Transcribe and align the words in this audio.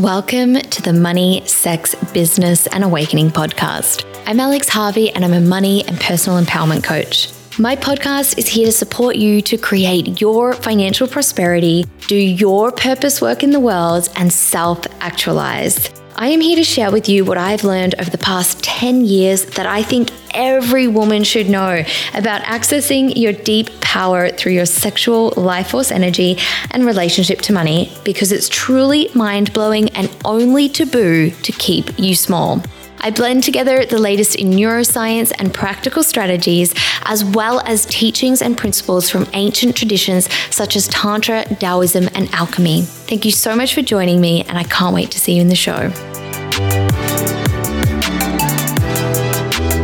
Welcome 0.00 0.54
to 0.54 0.80
the 0.80 0.94
Money, 0.94 1.42
Sex, 1.44 1.94
Business, 2.14 2.66
and 2.68 2.84
Awakening 2.84 3.32
podcast. 3.32 4.06
I'm 4.24 4.40
Alex 4.40 4.66
Harvey, 4.66 5.10
and 5.10 5.26
I'm 5.26 5.34
a 5.34 5.42
money 5.42 5.84
and 5.86 6.00
personal 6.00 6.42
empowerment 6.42 6.82
coach. 6.82 7.30
My 7.58 7.76
podcast 7.76 8.38
is 8.38 8.48
here 8.48 8.64
to 8.64 8.72
support 8.72 9.16
you 9.16 9.42
to 9.42 9.58
create 9.58 10.18
your 10.18 10.54
financial 10.54 11.06
prosperity, 11.06 11.84
do 12.06 12.16
your 12.16 12.72
purpose 12.72 13.20
work 13.20 13.42
in 13.42 13.50
the 13.50 13.60
world, 13.60 14.08
and 14.16 14.32
self 14.32 14.86
actualize. 15.00 15.90
I 16.20 16.28
am 16.28 16.42
here 16.42 16.56
to 16.56 16.64
share 16.64 16.92
with 16.92 17.08
you 17.08 17.24
what 17.24 17.38
I've 17.38 17.64
learned 17.64 17.94
over 17.98 18.10
the 18.10 18.18
past 18.18 18.62
10 18.62 19.06
years 19.06 19.46
that 19.56 19.64
I 19.64 19.82
think 19.82 20.10
every 20.34 20.86
woman 20.86 21.24
should 21.24 21.48
know 21.48 21.82
about 22.12 22.42
accessing 22.42 23.16
your 23.16 23.32
deep 23.32 23.80
power 23.80 24.28
through 24.28 24.52
your 24.52 24.66
sexual 24.66 25.32
life 25.38 25.70
force 25.70 25.90
energy 25.90 26.36
and 26.72 26.84
relationship 26.84 27.40
to 27.40 27.54
money 27.54 27.90
because 28.04 28.32
it's 28.32 28.50
truly 28.50 29.08
mind 29.14 29.54
blowing 29.54 29.88
and 29.96 30.14
only 30.26 30.68
taboo 30.68 31.30
to 31.30 31.52
keep 31.52 31.98
you 31.98 32.14
small. 32.14 32.62
I 33.02 33.10
blend 33.10 33.44
together 33.44 33.86
the 33.86 33.98
latest 33.98 34.34
in 34.34 34.50
neuroscience 34.50 35.32
and 35.38 35.54
practical 35.54 36.02
strategies, 36.02 36.74
as 37.04 37.24
well 37.24 37.60
as 37.60 37.86
teachings 37.86 38.42
and 38.42 38.58
principles 38.58 39.08
from 39.08 39.26
ancient 39.32 39.74
traditions 39.74 40.30
such 40.50 40.76
as 40.76 40.86
Tantra, 40.88 41.44
Taoism, 41.44 42.10
and 42.14 42.28
alchemy. 42.34 42.82
Thank 42.82 43.24
you 43.24 43.30
so 43.30 43.56
much 43.56 43.74
for 43.74 43.80
joining 43.80 44.20
me, 44.20 44.42
and 44.42 44.58
I 44.58 44.64
can't 44.64 44.94
wait 44.94 45.10
to 45.12 45.18
see 45.18 45.34
you 45.34 45.40
in 45.40 45.48
the 45.48 45.56
show. 45.56 45.88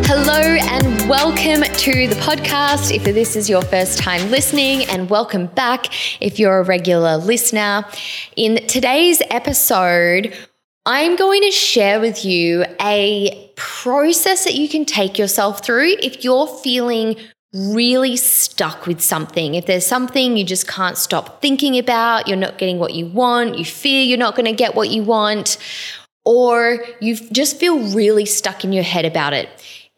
Hello, 0.05 0.43
and 0.43 1.09
welcome 1.09 1.63
to 1.63 2.09
the 2.09 2.17
podcast. 2.21 2.95
If 2.95 3.05
this 3.05 3.35
is 3.35 3.49
your 3.49 3.63
first 3.63 3.99
time 3.99 4.31
listening, 4.31 4.85
and 4.91 5.09
welcome 5.09 5.47
back 5.47 5.87
if 6.21 6.39
you're 6.39 6.59
a 6.59 6.65
regular 6.65 7.17
listener. 7.17 7.87
In 8.37 8.67
today's 8.67 9.23
episode, 9.31 10.37
I'm 10.89 11.17
going 11.17 11.43
to 11.43 11.51
share 11.51 11.99
with 11.99 12.25
you 12.25 12.65
a 12.81 13.51
process 13.57 14.45
that 14.45 14.55
you 14.55 14.69
can 14.69 14.85
take 14.85 15.19
yourself 15.19 15.65
through 15.65 15.97
if 16.01 16.23
you're 16.23 16.47
feeling 16.47 17.17
really 17.53 18.17
stuck 18.17 18.87
with 18.87 19.01
something. 19.01 19.57
If 19.57 19.67
there's 19.67 19.85
something 19.85 20.37
you 20.37 20.45
just 20.45 20.69
can't 20.69 20.97
stop 20.97 21.43
thinking 21.43 21.77
about, 21.77 22.29
you're 22.29 22.37
not 22.37 22.59
getting 22.59 22.79
what 22.79 22.95
you 22.95 23.07
want, 23.07 23.59
you 23.59 23.65
fear 23.65 24.05
you're 24.05 24.17
not 24.17 24.37
going 24.37 24.47
to 24.47 24.53
get 24.53 24.77
what 24.77 24.91
you 24.91 25.03
want, 25.03 25.59
or 26.25 26.85
you 27.01 27.17
just 27.17 27.59
feel 27.59 27.93
really 27.93 28.25
stuck 28.25 28.63
in 28.63 28.73
your 28.73 28.85
head 28.85 29.05
about 29.05 29.33
it. 29.33 29.49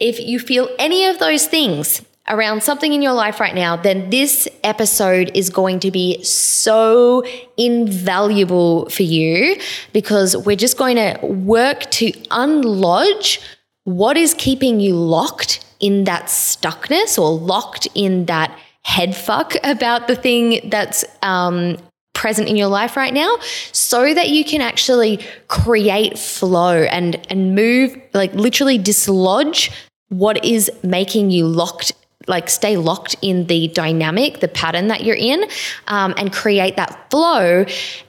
If 0.00 0.18
you 0.18 0.38
feel 0.38 0.70
any 0.78 1.04
of 1.04 1.18
those 1.18 1.46
things, 1.46 2.00
around 2.28 2.62
something 2.62 2.92
in 2.92 3.02
your 3.02 3.12
life 3.12 3.40
right 3.40 3.54
now, 3.54 3.76
then 3.76 4.10
this 4.10 4.48
episode 4.64 5.30
is 5.34 5.50
going 5.50 5.80
to 5.80 5.90
be 5.90 6.22
so 6.22 7.24
invaluable 7.56 8.88
for 8.90 9.02
you 9.02 9.60
because 9.92 10.36
we're 10.36 10.56
just 10.56 10.76
going 10.76 10.96
to 10.96 11.18
work 11.26 11.90
to 11.92 12.10
unlodge 12.30 13.40
what 13.84 14.16
is 14.16 14.34
keeping 14.34 14.80
you 14.80 14.94
locked 14.94 15.64
in 15.80 16.04
that 16.04 16.24
stuckness 16.24 17.18
or 17.18 17.30
locked 17.30 17.88
in 17.94 18.26
that 18.26 18.56
head 18.82 19.14
fuck 19.14 19.54
about 19.64 20.08
the 20.08 20.16
thing 20.16 20.68
that's 20.70 21.04
um, 21.22 21.76
present 22.14 22.48
in 22.48 22.56
your 22.56 22.68
life 22.68 22.96
right 22.96 23.14
now 23.14 23.36
so 23.72 24.12
that 24.12 24.28
you 24.28 24.44
can 24.44 24.60
actually 24.60 25.20
create 25.46 26.18
flow 26.18 26.82
and 26.82 27.24
and 27.30 27.54
move 27.54 27.96
like 28.12 28.32
literally 28.34 28.76
dislodge 28.76 29.70
what 30.08 30.44
is 30.44 30.70
making 30.82 31.30
you 31.30 31.46
locked 31.46 31.92
like 32.28 32.48
stay 32.50 32.76
locked 32.76 33.16
in 33.22 33.46
the 33.46 33.68
dynamic, 33.68 34.40
the 34.40 34.48
pattern 34.48 34.88
that 34.88 35.04
you're 35.04 35.16
in, 35.16 35.44
um, 35.86 36.14
and 36.16 36.32
create 36.32 36.76
that 36.76 37.10
flow 37.10 37.64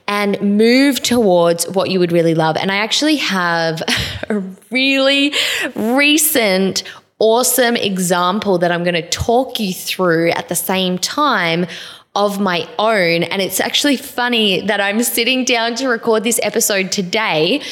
and 0.06 0.40
move 0.40 1.02
towards 1.02 1.68
what 1.68 1.90
you 1.90 1.98
would 1.98 2.12
really 2.12 2.34
love. 2.34 2.56
And 2.56 2.70
I 2.70 2.76
actually 2.76 3.16
have 3.16 3.82
a 4.28 4.42
really 4.70 5.32
recent 5.74 6.82
awesome 7.18 7.76
example 7.76 8.58
that 8.58 8.72
I'm 8.72 8.82
going 8.82 8.94
to 8.94 9.08
talk 9.08 9.60
you 9.60 9.72
through 9.72 10.30
at 10.30 10.48
the 10.48 10.56
same 10.56 10.98
time 10.98 11.66
of 12.16 12.40
my 12.40 12.68
own. 12.78 13.22
And 13.22 13.40
it's 13.40 13.60
actually 13.60 13.96
funny 13.96 14.62
that 14.62 14.80
I'm 14.80 15.02
sitting 15.02 15.44
down 15.44 15.76
to 15.76 15.88
record 15.88 16.24
this 16.24 16.40
episode 16.42 16.90
today, 16.90 17.62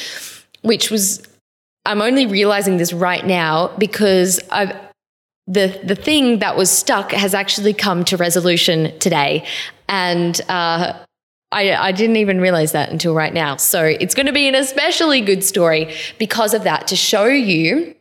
which 0.62 0.91
was, 0.91 1.26
I'm 1.84 2.00
only 2.03 2.26
realizing 2.26 2.76
this 2.76 2.92
right 2.92 3.25
now 3.26 3.75
because 3.78 4.38
I've, 4.50 4.76
the 5.48 5.81
the 5.82 5.94
thing 5.97 6.38
that 6.41 6.56
was 6.56 6.70
stuck 6.70 7.12
has 7.12 7.34
actually 7.34 7.72
come 7.72 8.04
to 8.04 8.16
resolution 8.16 8.97
today, 8.98 9.47
and 9.88 10.41
uh, 10.48 10.92
I, 11.50 11.75
I 11.75 11.92
didn't 11.92 12.16
even 12.16 12.41
realize 12.41 12.72
that 12.72 12.91
until 12.91 13.14
right 13.14 13.32
now. 13.32 13.56
So 13.56 13.82
it's 13.82 14.14
going 14.14 14.26
to 14.26 14.32
be 14.32 14.47
an 14.47 14.54
especially 14.54 15.22
good 15.22 15.42
story 15.42 15.94
because 16.19 16.53
of 16.53 16.64
that 16.64 16.87
to 16.88 16.97
show 16.97 17.25
you 17.25 17.94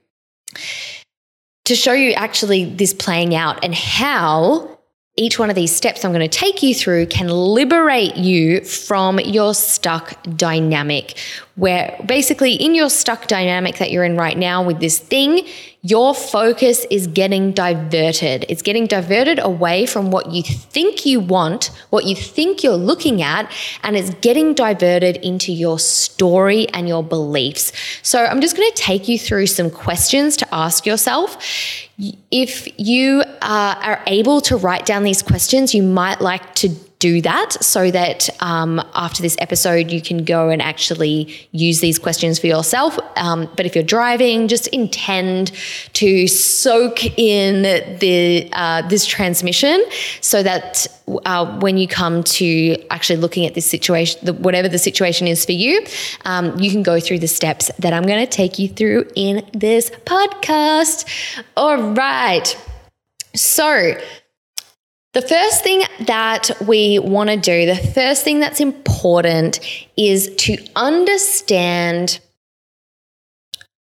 to 1.66 1.76
show 1.76 1.94
you 1.94 2.12
actually 2.14 2.66
this 2.66 2.94
playing 2.94 3.36
out 3.36 3.64
and 3.64 3.74
how 3.76 4.77
each 5.20 5.40
one 5.40 5.50
of 5.50 5.56
these 5.56 5.76
steps 5.76 6.06
I'm 6.06 6.12
going 6.12 6.22
to 6.22 6.28
take 6.28 6.62
you 6.62 6.76
through 6.76 7.08
can 7.08 7.28
liberate 7.28 8.16
you 8.18 8.62
from 8.62 9.20
your 9.20 9.56
stuck 9.56 10.16
dynamic. 10.36 11.18
Where 11.56 12.00
basically, 12.06 12.54
in 12.54 12.76
your 12.76 12.92
stuck 12.92 13.26
dynamic 13.26 13.80
that 13.80 13.90
you're 13.90 14.04
in 14.04 14.16
right 14.16 14.38
now 14.38 14.64
with 14.64 14.80
this 14.80 15.00
thing, 15.00 15.48
your 15.82 16.14
focus 16.14 16.86
is 16.92 17.08
getting 17.08 17.52
diverted. 17.52 18.46
It's 18.48 18.62
getting 18.62 18.86
diverted 18.86 19.40
away 19.40 19.88
from 19.88 20.12
what 20.12 20.32
you 20.32 20.44
think 20.44 21.04
you 21.04 21.20
want, 21.20 21.72
what 21.90 22.06
you 22.06 22.16
think 22.16 22.64
you're 22.64 22.76
looking 22.76 23.24
at, 23.24 23.52
and 23.82 23.98
it's 23.98 24.12
getting 24.22 24.54
diverted 24.54 25.18
into 25.18 25.52
your 25.52 25.80
story 25.80 26.70
and 26.70 26.88
your 26.88 27.02
beliefs. 27.02 27.72
So, 28.04 28.24
I'm 28.24 28.40
just 28.40 28.56
going 28.56 28.70
to 28.70 28.78
take 28.78 29.08
you 29.08 29.18
through 29.18 29.48
some 29.48 29.72
questions 29.72 30.38
to 30.38 30.54
ask 30.54 30.86
yourself 30.86 31.44
if 31.98 32.68
you 32.80 33.24
uh, 33.42 33.76
are 33.82 34.04
able 34.08 34.42
to 34.42 34.58
write 34.58 34.86
down 34.86 35.04
these 35.04 35.24
questions, 35.24 35.74
you 35.74 35.82
might 35.82 36.22
like 36.22 36.56
to 36.56 36.70
do 37.00 37.22
that 37.22 37.54
so 37.64 37.92
that 37.92 38.30
um, 38.40 38.82
after 38.96 39.22
this 39.22 39.36
episode, 39.40 39.92
you 39.92 40.02
can 40.02 40.24
go 40.24 40.50
and 40.50 40.62
actually 40.62 41.48
use 41.52 41.80
these 41.80 42.00
questions 42.00 42.40
for 42.40 42.48
yourself. 42.48 42.98
Um, 43.16 43.50
but 43.56 43.66
if 43.66 43.76
you're 43.76 43.84
driving, 43.84 44.48
just 44.48 44.68
intend 44.68 45.52
to 45.94 46.28
soak 46.28 47.06
in 47.20 47.64
the 48.00 48.50
uh, 48.54 48.88
this 48.88 49.06
transmission 49.06 49.84
so 50.22 50.42
that 50.42 50.88
uh, 51.26 51.60
when 51.60 51.78
you 51.78 51.88
come 51.88 52.24
to 52.24 52.76
actually 52.90 53.18
looking 53.18 53.46
at 53.46 53.54
this 53.54 53.66
situation, 53.66 54.20
the, 54.24 54.34
whatever 54.34 54.68
the 54.68 54.80
situation 54.80 55.28
is 55.28 55.46
for 55.46 55.54
you, 55.54 55.86
um, 56.26 56.58
you 56.60 56.72
can 56.72 56.84
go 56.84 57.00
through 57.00 57.20
the 57.20 57.28
steps 57.28 57.72
that 57.80 57.94
I'm 57.94 58.04
going 58.04 58.26
to 58.26 58.32
take 58.32 58.58
you 58.58 58.68
through 58.68 59.08
in 59.16 59.48
this 59.54 59.90
podcast. 60.06 61.06
All 61.56 61.94
right. 61.94 62.58
So, 63.36 63.96
the 65.18 65.28
first 65.28 65.64
thing 65.64 65.82
that 66.06 66.52
we 66.68 67.00
want 67.00 67.32
to 67.32 67.38
do, 67.38 67.66
the 67.66 67.76
first 67.76 68.24
thing 68.24 68.40
that's 68.40 68.60
important 68.60 69.60
is 69.98 70.32
to 70.36 70.64
understand 70.76 72.20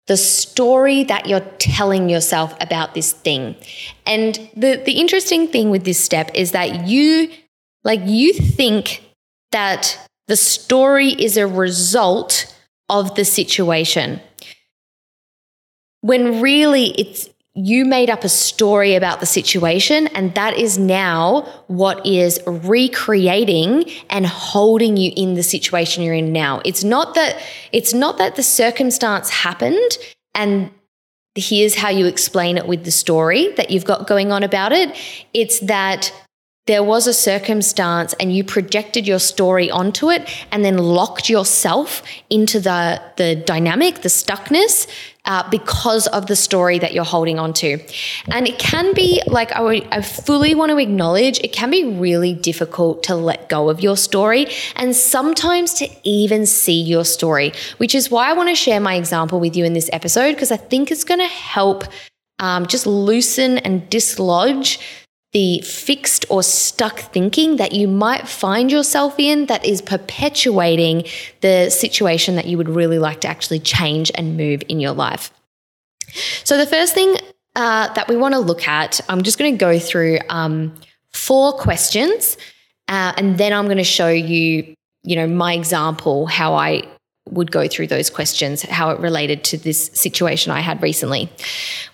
the 0.06 0.16
story 0.16 1.04
that 1.04 1.26
you're 1.26 1.46
telling 1.58 2.08
yourself 2.08 2.56
about 2.58 2.94
this 2.94 3.12
thing. 3.12 3.54
And 4.06 4.34
the, 4.56 4.80
the 4.82 4.92
interesting 4.92 5.46
thing 5.46 5.69
with 5.69 5.84
this 5.84 6.02
step 6.02 6.30
is 6.32 6.52
that 6.52 6.88
you, 6.88 7.28
like, 7.84 8.00
you 8.06 8.32
think 8.32 9.04
that 9.52 10.08
the 10.28 10.36
story 10.36 11.10
is 11.10 11.36
a 11.36 11.46
result 11.46 12.56
of 12.88 13.14
the 13.14 13.26
situation. 13.26 14.22
When 16.00 16.41
really 16.41 16.92
it's 16.92 17.28
you 17.56 17.87
made 17.87 18.11
up 18.11 18.22
a 18.22 18.28
story 18.28 18.94
about 18.94 19.21
the 19.21 19.27
situation, 19.27 20.09
and 20.09 20.34
that 20.34 20.59
is 20.59 20.78
now 20.78 21.43
what 21.69 22.05
is 22.05 22.39
recreating 22.47 23.91
and 24.11 24.26
holding 24.26 24.99
you 24.99 25.11
in 25.17 25.35
the 25.35 25.43
situation 25.43 26.03
you're 26.03 26.14
in 26.14 26.32
now. 26.32 26.61
It's 26.67 26.85
not 26.85 27.14
that 27.14 27.43
it's 27.73 27.94
not 27.94 28.19
that 28.19 28.37
the 28.37 28.43
circumstance 28.43 29.31
happened 29.31 29.99
and 30.35 30.70
here's 31.35 31.75
how 31.75 31.88
you 31.88 32.06
explain 32.06 32.58
it 32.58 32.67
with 32.67 32.85
the 32.85 32.91
story 32.91 33.53
that 33.53 33.70
you've 33.70 33.85
got 33.85 34.06
going 34.06 34.32
on 34.32 34.43
about 34.43 34.73
it. 34.73 34.94
It's 35.32 35.61
that 35.61 36.12
there 36.66 36.82
was 36.82 37.06
a 37.06 37.12
circumstance 37.12 38.12
and 38.18 38.34
you 38.34 38.42
projected 38.42 39.06
your 39.06 39.20
story 39.20 39.70
onto 39.70 40.10
it 40.10 40.28
and 40.50 40.64
then 40.64 40.76
locked 40.78 41.30
yourself 41.30 42.02
into 42.28 42.58
the, 42.58 43.00
the 43.16 43.36
dynamic, 43.36 44.02
the 44.02 44.08
stuckness, 44.08 44.88
uh, 45.26 45.48
because 45.50 46.06
of 46.08 46.26
the 46.26 46.36
story 46.36 46.78
that 46.78 46.92
you're 46.92 47.04
holding 47.04 47.38
on 47.38 47.52
to. 47.52 47.78
And 48.28 48.48
it 48.48 48.58
can 48.58 48.94
be 48.94 49.22
like, 49.26 49.52
I, 49.52 49.86
I 49.90 50.00
fully 50.02 50.54
want 50.54 50.70
to 50.70 50.78
acknowledge, 50.78 51.40
it 51.40 51.52
can 51.52 51.70
be 51.70 51.84
really 51.84 52.34
difficult 52.34 53.02
to 53.04 53.14
let 53.14 53.48
go 53.48 53.68
of 53.68 53.80
your 53.80 53.96
story 53.96 54.46
and 54.76 54.94
sometimes 54.94 55.74
to 55.74 55.88
even 56.04 56.46
see 56.46 56.80
your 56.80 57.04
story, 57.04 57.52
which 57.78 57.94
is 57.94 58.10
why 58.10 58.30
I 58.30 58.32
want 58.34 58.48
to 58.48 58.54
share 58.54 58.80
my 58.80 58.94
example 58.94 59.40
with 59.40 59.56
you 59.56 59.64
in 59.64 59.72
this 59.72 59.90
episode, 59.92 60.32
because 60.32 60.52
I 60.52 60.56
think 60.56 60.90
it's 60.90 61.04
going 61.04 61.20
to 61.20 61.26
help 61.26 61.84
um, 62.38 62.66
just 62.66 62.86
loosen 62.86 63.58
and 63.58 63.88
dislodge 63.88 64.78
the 65.37 65.61
fixed 65.61 66.25
or 66.31 66.43
stuck 66.43 66.99
thinking 66.99 67.56
that 67.56 67.73
you 67.73 67.87
might 67.87 68.27
find 68.27 68.73
yourself 68.73 69.17
in 69.19 69.44
that 69.44 69.67
is 69.67 69.83
perpetuating 69.83 71.05
the 71.43 71.69
situation 71.69 72.37
that 72.37 72.47
you 72.47 72.56
would 72.56 72.71
really 72.71 72.99
like 72.99 73.21
to 73.21 73.29
actually 73.29 73.59
change 73.59 74.11
and 74.15 74.38
move 74.38 74.62
in 74.71 74.81
your 74.81 74.93
life. 74.93 75.31
So, 76.43 76.56
the 76.56 76.65
first 76.65 76.94
thing 76.94 77.17
uh, 77.55 77.93
that 77.93 78.09
we 78.09 78.17
want 78.17 78.33
to 78.33 78.41
look 78.41 78.67
at, 78.67 78.99
I'm 79.11 79.21
just 79.21 79.38
going 79.38 79.53
to 79.53 79.59
go 79.59 79.79
through 79.79 80.21
um, 80.31 80.75
four 81.12 81.53
questions, 81.53 82.38
uh, 82.88 83.12
and 83.19 83.37
then 83.37 83.53
I'm 83.53 83.67
going 83.67 83.77
to 83.77 83.85
show 83.85 84.09
you, 84.09 84.75
you 85.03 85.17
know, 85.17 85.27
my 85.27 85.53
example 85.53 86.25
how 86.25 86.55
I 86.55 86.88
would 87.28 87.50
go 87.50 87.67
through 87.69 87.88
those 87.88 88.11
questions, 88.11 88.62
how 88.62 88.90
it 88.90 89.00
related 89.00 89.44
to 89.44 89.58
this 89.58 89.87
situation 89.94 90.52
I 90.52 90.61
had 90.61 90.82
recently. 90.82 91.28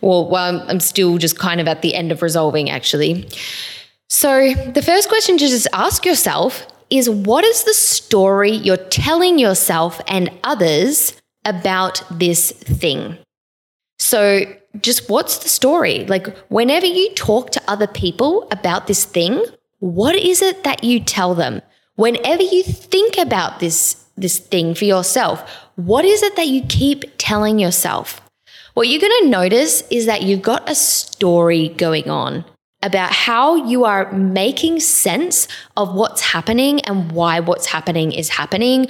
Well, 0.00 0.28
well, 0.28 0.64
I'm 0.68 0.80
still 0.80 1.18
just 1.18 1.38
kind 1.38 1.60
of 1.60 1.68
at 1.68 1.82
the 1.82 1.94
end 1.94 2.12
of 2.12 2.22
resolving, 2.22 2.70
actually. 2.70 3.28
So, 4.08 4.54
the 4.54 4.82
first 4.82 5.08
question 5.08 5.38
to 5.38 5.48
just 5.48 5.66
ask 5.72 6.04
yourself 6.04 6.66
is 6.90 7.08
what 7.08 7.44
is 7.44 7.64
the 7.64 7.72
story 7.72 8.50
you're 8.52 8.76
telling 8.76 9.38
yourself 9.38 10.00
and 10.06 10.30
others 10.44 11.14
about 11.46 12.02
this 12.10 12.52
thing? 12.52 13.16
So, 13.98 14.42
just 14.80 15.08
what's 15.08 15.38
the 15.38 15.48
story? 15.48 16.04
Like, 16.06 16.36
whenever 16.48 16.86
you 16.86 17.14
talk 17.14 17.50
to 17.52 17.62
other 17.68 17.86
people 17.86 18.46
about 18.50 18.86
this 18.86 19.04
thing, 19.04 19.42
what 19.78 20.14
is 20.14 20.42
it 20.42 20.64
that 20.64 20.84
you 20.84 21.00
tell 21.00 21.34
them? 21.34 21.62
Whenever 21.96 22.42
you 22.42 22.62
think 22.62 23.18
about 23.18 23.60
this, 23.60 24.01
this 24.16 24.38
thing 24.38 24.74
for 24.74 24.84
yourself, 24.84 25.48
what 25.76 26.04
is 26.04 26.22
it 26.22 26.36
that 26.36 26.48
you 26.48 26.62
keep 26.68 27.04
telling 27.18 27.58
yourself? 27.58 28.20
What 28.74 28.88
you're 28.88 29.00
going 29.00 29.22
to 29.22 29.28
notice 29.28 29.82
is 29.90 30.06
that 30.06 30.22
you've 30.22 30.42
got 30.42 30.68
a 30.68 30.74
story 30.74 31.68
going 31.70 32.08
on 32.08 32.44
about 32.82 33.12
how 33.12 33.54
you 33.54 33.84
are 33.84 34.10
making 34.12 34.80
sense 34.80 35.46
of 35.76 35.94
what's 35.94 36.20
happening 36.20 36.80
and 36.80 37.12
why 37.12 37.40
what's 37.40 37.66
happening 37.66 38.12
is 38.12 38.28
happening, 38.28 38.86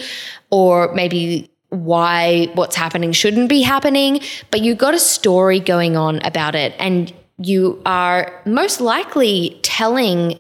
or 0.51 0.93
maybe 0.95 1.51
why 1.69 2.49
what's 2.55 2.77
happening 2.77 3.13
shouldn't 3.13 3.49
be 3.49 3.63
happening, 3.63 4.21
but 4.51 4.61
you've 4.61 4.79
got 4.79 4.95
a 4.95 4.99
story 4.99 5.59
going 5.59 5.97
on 5.97 6.21
about 6.23 6.55
it. 6.55 6.75
And 6.79 7.13
you 7.39 7.81
are 7.85 8.43
most 8.47 8.81
likely 8.81 9.59
telling 9.63 10.39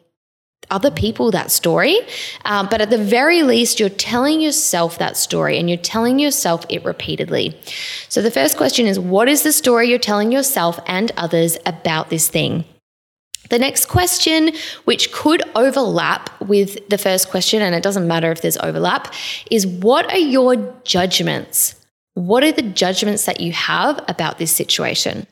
other 0.73 0.91
people 0.91 1.31
that 1.31 1.53
story. 1.53 2.01
Um, 2.45 2.67
but 2.69 2.81
at 2.81 2.91
the 2.91 2.99
very 2.99 3.45
least, 3.45 3.79
you're 3.79 3.89
telling 3.89 4.41
yourself 4.41 4.99
that 4.99 5.17
story 5.17 5.59
and 5.59 5.69
you're 5.69 5.79
telling 5.79 6.19
yourself 6.19 6.67
it 6.69 6.85
repeatedly. 6.85 7.57
So 8.09 8.21
the 8.23 8.31
first 8.31 8.57
question 8.57 8.87
is 8.87 8.99
what 8.99 9.29
is 9.29 9.43
the 9.43 9.53
story 9.53 9.89
you're 9.89 9.99
telling 9.99 10.33
yourself 10.33 10.81
and 10.87 11.13
others 11.17 11.59
about 11.67 12.11
this 12.11 12.29
thing? 12.29 12.65
The 13.51 13.59
next 13.59 13.87
question, 13.87 14.53
which 14.85 15.13
could 15.13 15.43
overlap 15.55 16.41
with 16.41 16.89
the 16.89 16.97
first 16.97 17.29
question, 17.29 17.61
and 17.61 17.75
it 17.75 17.83
doesn't 17.83 18.09
matter 18.09 18.33
if 18.33 18.41
there's 18.41 18.57
overlap, 18.57 19.13
is 19.51 19.67
what 19.67 20.11
are 20.11 20.19
your 20.19 20.75
judgments? 20.85 21.75
What 22.15 22.45
are 22.45 22.53
the 22.53 22.63
judgments 22.63 23.27
that 23.27 23.41
you 23.41 23.53
have 23.53 24.03
about 24.09 24.39
this 24.39 24.53
situation? 24.53 25.27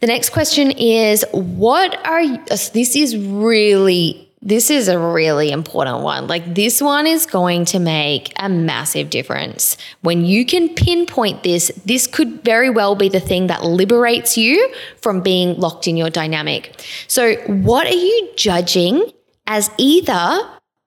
The 0.00 0.08
next 0.08 0.30
question 0.30 0.72
is 0.72 1.24
what 1.32 1.96
are 2.06 2.26
this 2.46 2.96
is 2.96 3.16
really 3.16 4.31
this 4.44 4.70
is 4.70 4.88
a 4.88 4.98
really 4.98 5.52
important 5.52 6.00
one. 6.00 6.26
Like, 6.26 6.54
this 6.54 6.82
one 6.82 7.06
is 7.06 7.26
going 7.26 7.64
to 7.66 7.78
make 7.78 8.32
a 8.36 8.48
massive 8.48 9.08
difference. 9.08 9.76
When 10.00 10.24
you 10.24 10.44
can 10.44 10.74
pinpoint 10.74 11.44
this, 11.44 11.68
this 11.86 12.08
could 12.08 12.42
very 12.42 12.68
well 12.68 12.96
be 12.96 13.08
the 13.08 13.20
thing 13.20 13.46
that 13.46 13.64
liberates 13.64 14.36
you 14.36 14.68
from 15.00 15.20
being 15.20 15.58
locked 15.60 15.86
in 15.86 15.96
your 15.96 16.10
dynamic. 16.10 16.84
So, 17.06 17.36
what 17.46 17.86
are 17.86 17.94
you 17.94 18.30
judging 18.36 19.12
as 19.46 19.70
either 19.78 20.40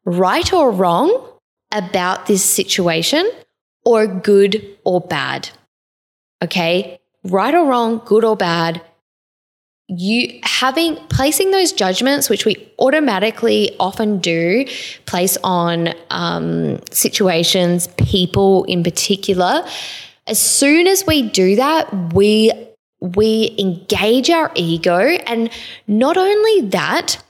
right 0.04 0.52
or 0.52 0.70
wrong 0.70 1.26
about 1.72 2.26
this 2.26 2.44
situation 2.44 3.32
or 3.86 4.06
good 4.06 4.78
or 4.84 5.00
bad? 5.00 5.50
Okay, 6.44 7.00
right 7.24 7.56
or 7.56 7.66
wrong, 7.66 8.02
good 8.06 8.26
or 8.26 8.36
bad 8.36 8.82
you 9.88 10.40
having 10.44 10.96
placing 11.10 11.52
those 11.52 11.72
judgments 11.72 12.30
which 12.30 12.44
we 12.44 12.56
automatically 12.80 13.76
often 13.80 14.18
do 14.18 14.66
place 15.06 15.38
on 15.44 15.90
um, 16.10 16.80
situations 16.92 17.88
people 17.98 18.64
in 18.64 18.84
particular 18.84 19.64
as 20.28 20.40
soon 20.40 20.88
as 20.88 21.06
we 21.06 21.22
do 21.22 21.56
that 21.56 22.14
we 22.14 22.52
we 23.00 23.56
engage 23.60 24.32
our 24.32 24.52
ego 24.56 24.98
and 24.98 25.52
not 25.88 26.18
only 26.18 26.62
that 26.70 27.22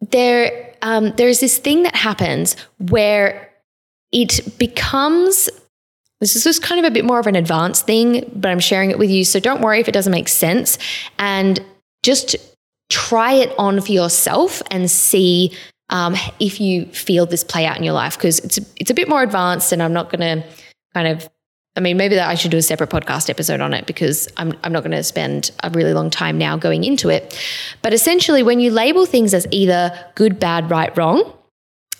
there 0.00 0.74
um, 0.82 1.12
there's 1.16 1.40
this 1.40 1.58
thing 1.58 1.82
that 1.82 1.94
happens 1.94 2.56
where 2.78 3.50
it 4.10 4.58
becomes 4.58 5.50
this 6.20 6.36
is 6.36 6.44
just 6.44 6.62
kind 6.62 6.78
of 6.78 6.90
a 6.90 6.92
bit 6.92 7.04
more 7.06 7.18
of 7.18 7.26
an 7.26 7.34
advanced 7.34 7.86
thing, 7.86 8.30
but 8.34 8.50
I'm 8.50 8.60
sharing 8.60 8.90
it 8.90 8.98
with 8.98 9.08
you. 9.08 9.24
So 9.24 9.40
don't 9.40 9.62
worry 9.62 9.80
if 9.80 9.88
it 9.88 9.92
doesn't 9.92 10.10
make 10.10 10.28
sense. 10.28 10.76
And 11.18 11.64
just 12.02 12.36
try 12.88 13.32
it 13.32 13.52
on 13.58 13.80
for 13.80 13.92
yourself 13.92 14.62
and 14.70 14.90
see 14.90 15.52
um, 15.90 16.16
if 16.38 16.60
you 16.60 16.86
feel 16.86 17.26
this 17.26 17.44
play 17.44 17.66
out 17.66 17.76
in 17.76 17.84
your 17.84 17.94
life 17.94 18.16
because 18.16 18.38
it's 18.40 18.58
it's 18.76 18.90
a 18.90 18.94
bit 18.94 19.08
more 19.08 19.22
advanced 19.22 19.72
and 19.72 19.82
I'm 19.82 19.92
not 19.92 20.10
going 20.10 20.20
to 20.20 20.48
kind 20.94 21.08
of 21.08 21.28
I 21.76 21.80
mean 21.80 21.96
maybe 21.96 22.16
that 22.16 22.28
I 22.28 22.34
should 22.34 22.50
do 22.50 22.56
a 22.56 22.62
separate 22.62 22.90
podcast 22.90 23.30
episode 23.30 23.60
on 23.60 23.74
it 23.74 23.86
because 23.86 24.28
I'm 24.36 24.52
I'm 24.62 24.72
not 24.72 24.80
going 24.80 24.92
to 24.92 25.02
spend 25.02 25.50
a 25.62 25.70
really 25.70 25.92
long 25.92 26.10
time 26.10 26.38
now 26.38 26.56
going 26.56 26.84
into 26.84 27.08
it. 27.08 27.38
But 27.82 27.92
essentially 27.92 28.42
when 28.42 28.60
you 28.60 28.70
label 28.70 29.06
things 29.06 29.34
as 29.34 29.46
either 29.50 29.92
good 30.14 30.38
bad 30.38 30.70
right 30.70 30.96
wrong 30.96 31.32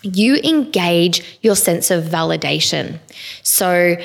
you 0.02 0.36
engage 0.36 1.38
your 1.42 1.56
sense 1.56 1.90
of 1.90 2.04
validation. 2.04 2.98
So 3.42 3.96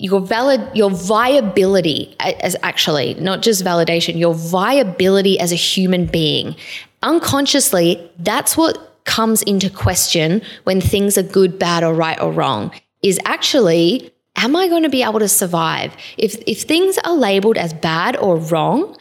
your 0.00 0.20
valid 0.20 0.60
your 0.74 0.90
viability 0.90 2.16
as 2.20 2.56
actually 2.62 3.14
not 3.14 3.42
just 3.42 3.62
validation 3.64 4.18
your 4.18 4.34
viability 4.34 5.38
as 5.38 5.52
a 5.52 5.56
human 5.56 6.06
being. 6.06 6.56
Unconsciously 7.02 8.10
that's 8.18 8.56
what 8.56 9.04
comes 9.04 9.42
into 9.42 9.68
question 9.68 10.40
when 10.64 10.80
things 10.80 11.18
are 11.18 11.22
good 11.22 11.58
bad 11.58 11.84
or 11.84 11.94
right 11.94 12.20
or 12.20 12.32
wrong 12.32 12.72
is 13.02 13.18
actually 13.24 14.10
am 14.36 14.56
i 14.56 14.68
going 14.68 14.82
to 14.82 14.88
be 14.88 15.02
able 15.02 15.18
to 15.18 15.28
survive? 15.28 15.94
If 16.16 16.34
if 16.46 16.62
things 16.62 16.98
are 17.04 17.14
labeled 17.14 17.58
as 17.58 17.74
bad 17.74 18.16
or 18.16 18.36
wrong 18.36 18.96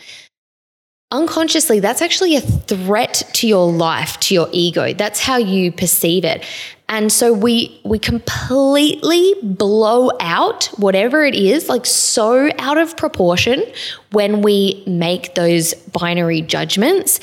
unconsciously 1.12 1.80
that's 1.80 2.02
actually 2.02 2.36
a 2.36 2.42
threat 2.42 3.24
to 3.34 3.48
your 3.48 3.72
life 3.72 4.20
to 4.20 4.34
your 4.34 4.48
ego 4.52 4.94
that's 4.94 5.20
how 5.20 5.38
you 5.38 5.72
perceive 5.72 6.24
it 6.24 6.46
and 6.90 7.12
so 7.12 7.32
we 7.32 7.80
we 7.86 8.00
completely 8.00 9.36
blow 9.44 10.10
out 10.20 10.66
whatever 10.78 11.24
it 11.24 11.36
is, 11.36 11.70
like 11.70 11.86
so 11.86 12.50
out 12.58 12.80
of 12.80 12.98
proportion 12.98 13.63
when 14.12 14.42
we 14.42 14.84
make 14.88 15.36
those 15.36 15.75
binary 15.75 16.42
judgments. 16.42 17.20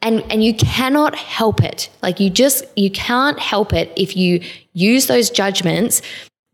And 0.00 0.24
and 0.32 0.42
you 0.42 0.54
cannot 0.54 1.14
help 1.14 1.62
it. 1.62 1.90
Like 2.02 2.20
you 2.20 2.30
just 2.30 2.64
you 2.74 2.90
can't 2.90 3.38
help 3.38 3.74
it 3.74 3.92
if 3.96 4.16
you 4.16 4.40
use 4.72 5.06
those 5.08 5.28
judgments 5.28 6.00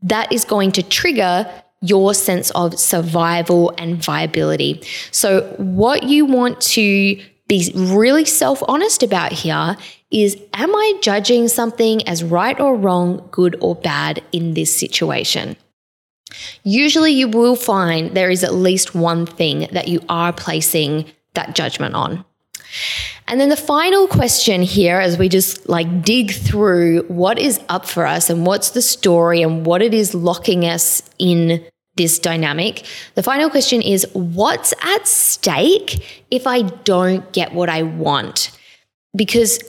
that 0.02 0.32
is 0.32 0.44
going 0.44 0.72
to 0.72 0.82
trigger 0.82 1.48
your 1.80 2.14
sense 2.14 2.50
of 2.50 2.78
survival 2.78 3.72
and 3.78 4.02
viability. 4.02 4.82
So 5.10 5.42
what 5.58 6.04
you 6.04 6.24
want 6.24 6.60
to 6.62 7.20
be 7.48 7.72
really 7.74 8.24
self 8.24 8.62
honest 8.68 9.02
about 9.02 9.32
here 9.32 9.76
is 10.10 10.36
Am 10.54 10.74
I 10.74 10.98
judging 11.02 11.48
something 11.48 12.06
as 12.08 12.24
right 12.24 12.58
or 12.58 12.76
wrong, 12.76 13.28
good 13.30 13.56
or 13.60 13.74
bad 13.74 14.22
in 14.32 14.54
this 14.54 14.76
situation? 14.76 15.56
Usually, 16.62 17.12
you 17.12 17.28
will 17.28 17.56
find 17.56 18.14
there 18.14 18.30
is 18.30 18.44
at 18.44 18.54
least 18.54 18.94
one 18.94 19.24
thing 19.24 19.68
that 19.72 19.88
you 19.88 20.00
are 20.08 20.32
placing 20.32 21.06
that 21.34 21.54
judgment 21.54 21.94
on. 21.94 22.24
And 23.28 23.38
then 23.38 23.50
the 23.50 23.56
final 23.56 24.08
question 24.08 24.62
here, 24.62 24.98
as 24.98 25.18
we 25.18 25.28
just 25.28 25.68
like 25.68 26.02
dig 26.02 26.32
through 26.32 27.02
what 27.08 27.38
is 27.38 27.60
up 27.68 27.84
for 27.86 28.06
us 28.06 28.30
and 28.30 28.46
what's 28.46 28.70
the 28.70 28.80
story 28.80 29.42
and 29.42 29.66
what 29.66 29.82
it 29.82 29.92
is 29.92 30.14
locking 30.14 30.64
us 30.64 31.02
in 31.18 31.62
this 31.96 32.18
dynamic. 32.18 32.86
The 33.16 33.22
final 33.22 33.50
question 33.50 33.82
is 33.82 34.06
what's 34.14 34.72
at 34.82 35.06
stake 35.06 36.24
if 36.30 36.46
I 36.46 36.62
don't 36.62 37.30
get 37.32 37.52
what 37.52 37.68
I 37.68 37.82
want? 37.82 38.50
Because 39.14 39.60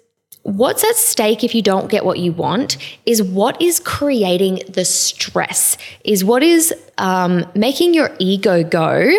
what's 0.43 0.83
at 0.85 0.95
stake 0.95 1.43
if 1.43 1.53
you 1.53 1.61
don't 1.61 1.91
get 1.91 2.05
what 2.05 2.19
you 2.19 2.31
want 2.31 2.77
is 3.05 3.21
what 3.21 3.61
is 3.61 3.81
creating 3.81 4.61
the 4.69 4.85
stress, 4.85 5.75
is 6.05 6.23
what 6.23 6.43
is 6.43 6.73
um, 6.97 7.45
making 7.55 7.93
your 7.93 8.15
ego 8.19 8.63
go 8.63 9.11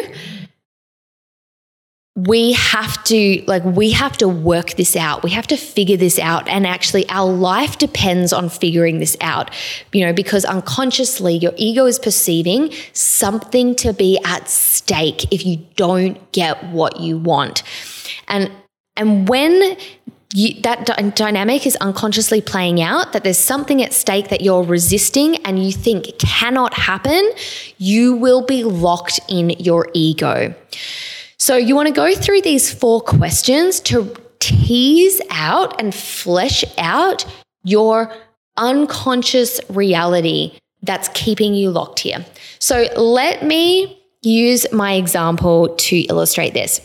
we 2.27 2.53
have 2.53 3.03
to 3.05 3.43
like 3.47 3.65
we 3.65 3.91
have 3.93 4.17
to 4.19 4.29
work 4.29 4.75
this 4.75 4.97
out. 4.97 5.23
We 5.23 5.31
have 5.31 5.47
to 5.49 5.57
figure 5.57 5.97
this 5.97 6.19
out. 6.19 6.49
And 6.49 6.67
actually 6.67 7.09
our 7.09 7.31
life 7.31 7.79
depends 7.79 8.33
on 8.33 8.49
figuring 8.49 8.99
this 8.99 9.17
out 9.21 9.51
you 9.93 10.05
know 10.05 10.13
because 10.13 10.45
unconsciously 10.45 11.37
your 11.37 11.53
ego 11.57 11.87
is 11.87 11.99
perceiving 11.99 12.73
something 12.93 13.75
to 13.77 13.93
be 13.93 14.19
at 14.25 14.49
stake 14.49 15.33
if 15.33 15.47
you 15.47 15.59
don't 15.77 16.33
get 16.33 16.65
what 16.73 17.01
you 17.01 17.19
want. 17.19 17.63
And 18.29 18.51
And 18.97 19.29
when 19.29 19.77
you, 20.35 20.61
that 20.63 20.87
d- 20.87 21.11
dynamic 21.11 21.67
is 21.67 21.77
unconsciously 21.77 22.41
playing 22.41 22.81
out, 22.81 23.13
that 23.13 23.25
there's 23.25 23.39
something 23.39 23.83
at 23.83 23.93
stake 23.93 24.29
that 24.29 24.43
you're 24.43 24.63
resisting 24.63 25.37
and 25.45 25.65
you 25.65 25.73
think 25.73 26.19
cannot 26.19 26.75
happen, 26.75 27.33
you 27.79 28.15
will 28.15 28.45
be 28.45 28.63
locked 28.63 29.19
in 29.29 29.51
your 29.51 29.89
ego. 29.95 30.55
So, 31.41 31.57
you 31.57 31.75
want 31.75 31.89
to 31.89 31.95
go 31.95 32.15
through 32.15 32.43
these 32.43 32.71
four 32.71 33.01
questions 33.01 33.81
to 33.81 34.15
tease 34.41 35.23
out 35.31 35.81
and 35.81 35.95
flesh 35.95 36.65
out 36.77 37.25
your 37.65 38.15
unconscious 38.59 39.59
reality 39.71 40.53
that's 40.83 41.09
keeping 41.15 41.55
you 41.55 41.71
locked 41.71 42.01
here. 42.01 42.27
So, 42.59 42.89
let 42.95 43.43
me 43.43 44.03
use 44.21 44.71
my 44.71 44.93
example 44.93 45.75
to 45.77 45.97
illustrate 46.11 46.53
this. 46.53 46.83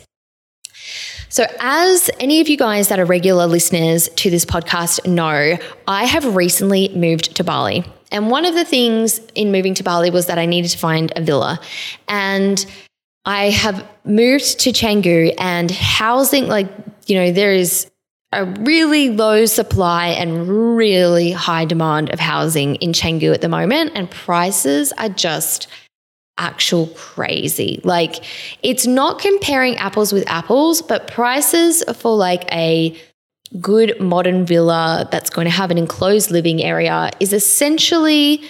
So, 1.28 1.46
as 1.60 2.10
any 2.22 2.40
of 2.40 2.48
you 2.48 2.56
guys 2.56 2.88
that 2.88 2.98
are 2.98 3.04
regular 3.04 3.48
listeners 3.48 4.08
to 4.08 4.30
this 4.30 4.46
podcast 4.46 5.06
know, 5.06 5.58
I 5.86 6.06
have 6.06 6.34
recently 6.34 6.88
moved 6.96 7.36
to 7.36 7.44
Bali. 7.44 7.84
And 8.10 8.30
one 8.30 8.46
of 8.46 8.54
the 8.54 8.64
things 8.64 9.20
in 9.36 9.52
moving 9.52 9.74
to 9.74 9.84
Bali 9.84 10.12
was 10.12 10.28
that 10.28 10.38
I 10.38 10.46
needed 10.46 10.70
to 10.70 10.78
find 10.78 11.12
a 11.18 11.22
villa. 11.22 11.60
And 12.08 12.66
I 13.26 13.50
have 13.50 13.88
moved 14.04 14.60
to 14.62 14.72
Canggu 14.72 15.34
and 15.38 15.72
housing, 15.72 16.48
like, 16.48 16.70
you 17.08 17.16
know, 17.16 17.32
there 17.32 17.54
is 17.54 17.90
a 18.32 18.46
really 18.46 19.10
low 19.10 19.46
supply 19.46 20.08
and 20.08 20.76
really 20.78 21.32
high 21.32 21.66
demand 21.66 22.12
of 22.12 22.20
housing 22.20 22.76
in 22.76 22.92
Canggu 22.92 23.34
at 23.34 23.42
the 23.42 23.50
moment. 23.50 23.94
And 23.96 24.10
prices 24.12 24.92
are 24.98 25.10
just 25.10 25.68
actual 26.38 26.88
crazy. 26.88 27.80
Like 27.84 28.24
it's 28.62 28.86
not 28.86 29.20
comparing 29.20 29.78
apples 29.78 30.12
with 30.12 30.28
apples, 30.28 30.82
but 30.82 31.08
prices 31.08 31.84
for 31.96 32.16
like 32.16 32.44
a 32.52 32.96
good 33.62 34.00
modern 34.02 34.46
villa 34.46 35.08
that's 35.12 35.30
going 35.30 35.46
to 35.46 35.52
have 35.52 35.72
an 35.72 35.78
enclosed 35.78 36.32
living 36.32 36.62
area 36.62 37.12
is 37.20 37.32
essentially 37.32 38.44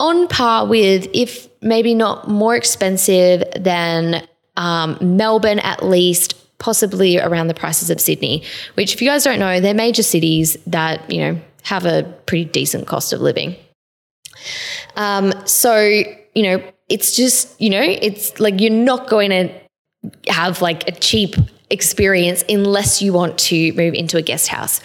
on 0.00 0.26
par 0.26 0.66
with, 0.66 1.06
if 1.12 1.48
maybe 1.62 1.94
not 1.94 2.28
more 2.28 2.56
expensive 2.56 3.44
than 3.58 4.26
um, 4.56 4.98
Melbourne 5.00 5.58
at 5.60 5.84
least, 5.84 6.36
possibly 6.58 7.18
around 7.18 7.48
the 7.48 7.54
prices 7.54 7.90
of 7.90 8.00
Sydney, 8.00 8.44
which, 8.74 8.94
if 8.94 9.00
you 9.02 9.08
guys 9.08 9.24
don't 9.24 9.38
know, 9.38 9.60
they're 9.60 9.74
major 9.74 10.02
cities 10.02 10.56
that, 10.66 11.10
you 11.10 11.20
know, 11.20 11.40
have 11.62 11.86
a 11.86 12.02
pretty 12.26 12.44
decent 12.44 12.86
cost 12.86 13.12
of 13.12 13.20
living. 13.20 13.56
Um, 14.96 15.32
so, 15.46 15.78
you 16.34 16.42
know, 16.42 16.62
it's 16.88 17.16
just, 17.16 17.60
you 17.60 17.70
know, 17.70 17.82
it's 17.82 18.38
like 18.40 18.60
you're 18.60 18.70
not 18.70 19.08
going 19.08 19.30
to 19.30 19.50
have 20.28 20.60
like 20.60 20.88
a 20.88 20.92
cheap 20.92 21.36
experience 21.70 22.44
unless 22.48 23.00
you 23.00 23.12
want 23.12 23.38
to 23.38 23.72
move 23.74 23.94
into 23.94 24.16
a 24.16 24.22
guest 24.22 24.48
house. 24.48 24.80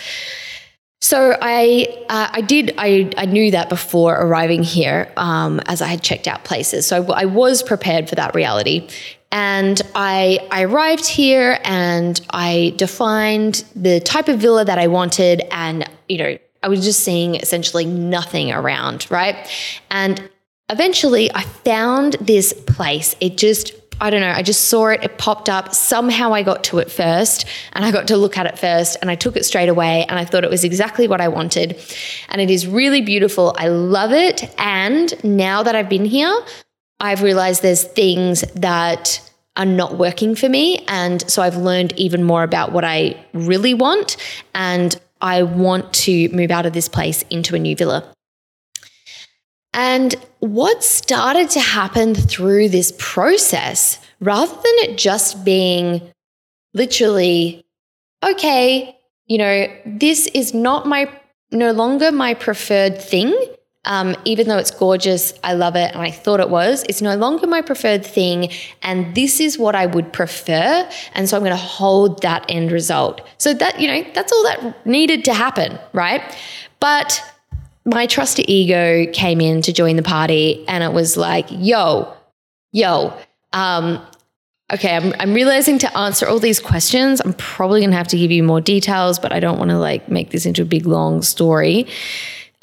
So 1.01 1.37
I 1.39 1.87
uh, 2.09 2.29
I 2.31 2.41
did 2.41 2.73
I, 2.77 3.11
I 3.17 3.25
knew 3.25 3.51
that 3.51 3.69
before 3.69 4.15
arriving 4.15 4.63
here 4.63 5.11
um, 5.17 5.59
as 5.67 5.81
I 5.81 5.87
had 5.87 6.01
checked 6.01 6.27
out 6.27 6.43
places. 6.43 6.87
So 6.87 7.11
I 7.13 7.25
was 7.25 7.61
prepared 7.61 8.09
for 8.09 8.15
that 8.15 8.33
reality. 8.33 8.89
And 9.31 9.81
I, 9.95 10.39
I 10.49 10.63
arrived 10.63 11.05
here 11.05 11.59
and 11.65 12.21
I 12.29 12.73
defined 12.77 13.65
the 13.75 13.99
type 13.99 14.29
of 14.29 14.39
villa 14.39 14.63
that 14.63 14.79
I 14.79 14.87
wanted. 14.87 15.41
And, 15.51 15.89
you 16.07 16.17
know, 16.19 16.37
I 16.63 16.69
was 16.69 16.85
just 16.85 17.01
seeing 17.01 17.35
essentially 17.35 17.85
nothing 17.85 18.53
around, 18.53 19.11
right? 19.11 19.35
And 19.91 20.29
eventually 20.69 21.29
I 21.33 21.41
found 21.41 22.13
this 22.21 22.53
place. 22.53 23.13
It 23.19 23.37
just, 23.37 23.73
I 24.01 24.09
don't 24.09 24.21
know, 24.21 24.31
I 24.31 24.41
just 24.41 24.65
saw 24.65 24.87
it, 24.87 25.03
it 25.03 25.17
popped 25.17 25.49
up. 25.49 25.73
Somehow 25.73 26.33
I 26.33 26.43
got 26.43 26.63
to 26.65 26.79
it 26.79 26.91
first 26.91 27.45
and 27.73 27.85
I 27.85 27.91
got 27.91 28.07
to 28.09 28.17
look 28.17 28.37
at 28.37 28.45
it 28.45 28.59
first 28.59 28.97
and 29.01 29.09
I 29.09 29.15
took 29.15 29.37
it 29.37 29.45
straight 29.45 29.69
away 29.69 30.05
and 30.09 30.19
I 30.19 30.25
thought 30.25 30.43
it 30.43 30.49
was 30.49 30.63
exactly 30.63 31.07
what 31.07 31.21
I 31.21 31.27
wanted. 31.27 31.79
And 32.29 32.41
it 32.41 32.49
is 32.49 32.67
really 32.67 33.01
beautiful. 33.01 33.55
I 33.57 33.69
love 33.69 34.11
it. 34.11 34.53
And 34.57 35.13
now 35.23 35.63
that 35.63 35.75
I've 35.75 35.89
been 35.89 36.05
here, 36.05 36.37
I've 36.99 37.21
realized 37.21 37.61
there's 37.61 37.83
things 37.83 38.41
that 38.55 39.21
are 39.57 39.65
not 39.65 39.97
working 39.97 40.35
for 40.35 40.49
me. 40.49 40.83
And 40.87 41.29
so 41.29 41.41
I've 41.41 41.57
learned 41.57 41.93
even 41.97 42.23
more 42.23 42.43
about 42.43 42.73
what 42.73 42.83
I 42.83 43.23
really 43.33 43.73
want. 43.73 44.17
And 44.53 44.99
I 45.21 45.43
want 45.43 45.93
to 45.93 46.29
move 46.29 46.51
out 46.51 46.65
of 46.65 46.73
this 46.73 46.89
place 46.89 47.23
into 47.29 47.55
a 47.55 47.59
new 47.59 47.75
villa. 47.75 48.14
And 49.75 50.15
what 50.39 50.83
started 50.83 51.49
to 51.51 51.59
happen 51.59 52.15
through 52.15 52.69
this 52.69 52.93
process, 52.97 53.99
rather 54.21 54.53
than 54.53 54.63
it 54.63 54.97
just 54.97 55.43
being 55.43 56.01
literally, 56.73 57.65
okay, 58.23 58.97
you 59.27 59.37
know, 59.37 59.67
this 59.85 60.27
is 60.27 60.53
not 60.53 60.87
my, 60.87 61.11
no 61.51 61.73
longer 61.73 62.11
my 62.11 62.33
preferred 62.33 63.01
thing. 63.01 63.35
Um, 63.83 64.15
even 64.25 64.47
though 64.47 64.57
it's 64.57 64.71
gorgeous, 64.71 65.33
I 65.43 65.53
love 65.53 65.75
it, 65.75 65.91
and 65.91 66.01
I 66.01 66.09
thought 66.09 66.39
it 66.39 66.49
was. 66.49 66.83
It's 66.89 67.03
no 67.03 67.15
longer 67.17 67.45
my 67.45 67.61
preferred 67.61 68.03
thing, 68.03 68.49
and 68.81 69.13
this 69.13 69.39
is 69.39 69.59
what 69.59 69.75
I 69.75 69.85
would 69.85 70.11
prefer. 70.11 70.89
And 71.13 71.29
so 71.29 71.37
I'm 71.37 71.43
going 71.43 71.51
to 71.51 71.57
hold 71.57 72.23
that 72.23 72.45
end 72.49 72.71
result. 72.71 73.21
So 73.37 73.53
that, 73.53 73.79
you 73.79 73.87
know, 73.87 74.03
that's 74.15 74.31
all 74.31 74.43
that 74.43 74.87
needed 74.87 75.23
to 75.25 75.35
happen, 75.35 75.77
right? 75.93 76.23
But 76.79 77.21
my 77.85 78.07
trusty 78.07 78.51
ego 78.51 79.11
came 79.11 79.39
in 79.39 79.61
to 79.61 79.71
join 79.71 79.95
the 79.95 80.03
party 80.03 80.65
and 80.67 80.83
it 80.83 80.91
was 80.91 81.17
like, 81.17 81.45
yo, 81.51 82.11
yo, 82.71 83.13
um, 83.53 84.05
okay, 84.73 84.95
I'm, 84.95 85.13
I'm 85.19 85.33
realizing 85.33 85.77
to 85.79 85.97
answer 85.97 86.27
all 86.27 86.39
these 86.39 86.59
questions, 86.59 87.21
I'm 87.21 87.33
probably 87.33 87.81
going 87.81 87.91
to 87.91 87.97
have 87.97 88.07
to 88.09 88.17
give 88.17 88.31
you 88.31 88.43
more 88.43 88.59
details, 88.59 89.19
but 89.19 89.31
I 89.31 89.39
don't 89.39 89.59
want 89.59 89.69
to 89.69 89.77
like 89.77 90.09
make 90.09 90.31
this 90.31 90.45
into 90.45 90.63
a 90.63 90.65
big 90.65 90.87
long 90.87 91.21
story. 91.21 91.87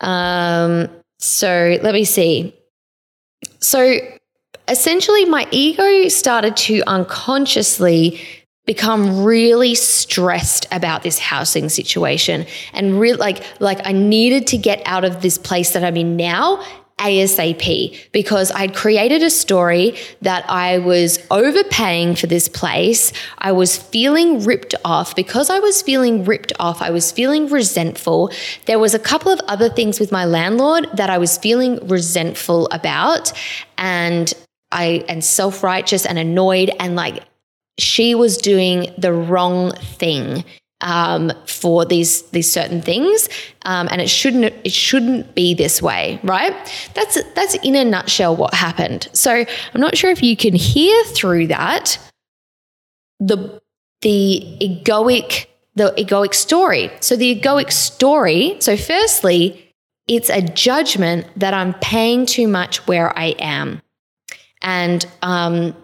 Um, 0.00 0.88
so 1.18 1.78
let 1.82 1.94
me 1.94 2.04
see. 2.04 2.54
So 3.60 3.98
essentially, 4.66 5.24
my 5.26 5.46
ego 5.52 6.08
started 6.08 6.56
to 6.56 6.82
unconsciously 6.88 8.20
become 8.66 9.24
really 9.24 9.74
stressed 9.74 10.66
about 10.70 11.02
this 11.02 11.18
housing 11.18 11.68
situation 11.68 12.46
and 12.72 13.00
really 13.00 13.18
like 13.18 13.44
like 13.60 13.84
I 13.84 13.92
needed 13.92 14.46
to 14.48 14.58
get 14.58 14.82
out 14.86 15.04
of 15.04 15.20
this 15.20 15.36
place 15.36 15.72
that 15.72 15.82
I'm 15.82 15.96
in 15.96 16.16
now 16.16 16.62
ASAP 16.98 18.12
because 18.12 18.52
I'd 18.52 18.74
created 18.74 19.22
a 19.22 19.30
story 19.30 19.96
that 20.22 20.48
I 20.48 20.78
was 20.78 21.18
overpaying 21.30 22.14
for 22.14 22.28
this 22.28 22.48
place. 22.48 23.12
I 23.38 23.50
was 23.52 23.76
feeling 23.76 24.44
ripped 24.44 24.74
off. 24.84 25.16
Because 25.16 25.50
I 25.50 25.58
was 25.58 25.82
feeling 25.82 26.24
ripped 26.24 26.52
off, 26.60 26.80
I 26.80 26.90
was 26.90 27.10
feeling 27.10 27.48
resentful. 27.48 28.30
There 28.66 28.78
was 28.78 28.94
a 28.94 28.98
couple 28.98 29.32
of 29.32 29.40
other 29.48 29.68
things 29.68 29.98
with 29.98 30.12
my 30.12 30.24
landlord 30.24 30.86
that 30.94 31.10
I 31.10 31.18
was 31.18 31.36
feeling 31.36 31.86
resentful 31.88 32.68
about 32.70 33.32
and 33.76 34.32
I 34.70 35.04
and 35.08 35.24
self-righteous 35.24 36.06
and 36.06 36.18
annoyed 36.18 36.70
and 36.78 36.94
like 36.94 37.24
she 37.78 38.14
was 38.14 38.36
doing 38.36 38.92
the 38.98 39.12
wrong 39.12 39.72
thing 39.72 40.44
um, 40.82 41.32
for 41.46 41.84
these 41.84 42.22
these 42.30 42.50
certain 42.50 42.82
things, 42.82 43.28
um, 43.64 43.88
and 43.90 44.00
it 44.00 44.10
shouldn't 44.10 44.44
it 44.64 44.72
shouldn't 44.72 45.34
be 45.34 45.54
this 45.54 45.80
way, 45.80 46.20
right? 46.22 46.54
That's 46.94 47.22
that's 47.34 47.54
in 47.56 47.76
a 47.76 47.84
nutshell 47.84 48.36
what 48.36 48.52
happened. 48.52 49.08
So 49.12 49.32
I'm 49.74 49.80
not 49.80 49.96
sure 49.96 50.10
if 50.10 50.22
you 50.22 50.36
can 50.36 50.54
hear 50.54 51.04
through 51.04 51.48
that 51.48 51.98
the 53.20 53.60
the 54.02 54.58
egoic 54.60 55.46
the 55.74 55.94
egoic 55.96 56.34
story. 56.34 56.90
So 57.00 57.16
the 57.16 57.40
egoic 57.40 57.72
story. 57.72 58.56
So 58.60 58.76
firstly, 58.76 59.74
it's 60.06 60.28
a 60.28 60.42
judgment 60.42 61.26
that 61.36 61.54
I'm 61.54 61.74
paying 61.74 62.26
too 62.26 62.48
much 62.48 62.86
where 62.86 63.16
I 63.16 63.36
am, 63.38 63.80
and 64.60 65.06
um, 65.22 65.76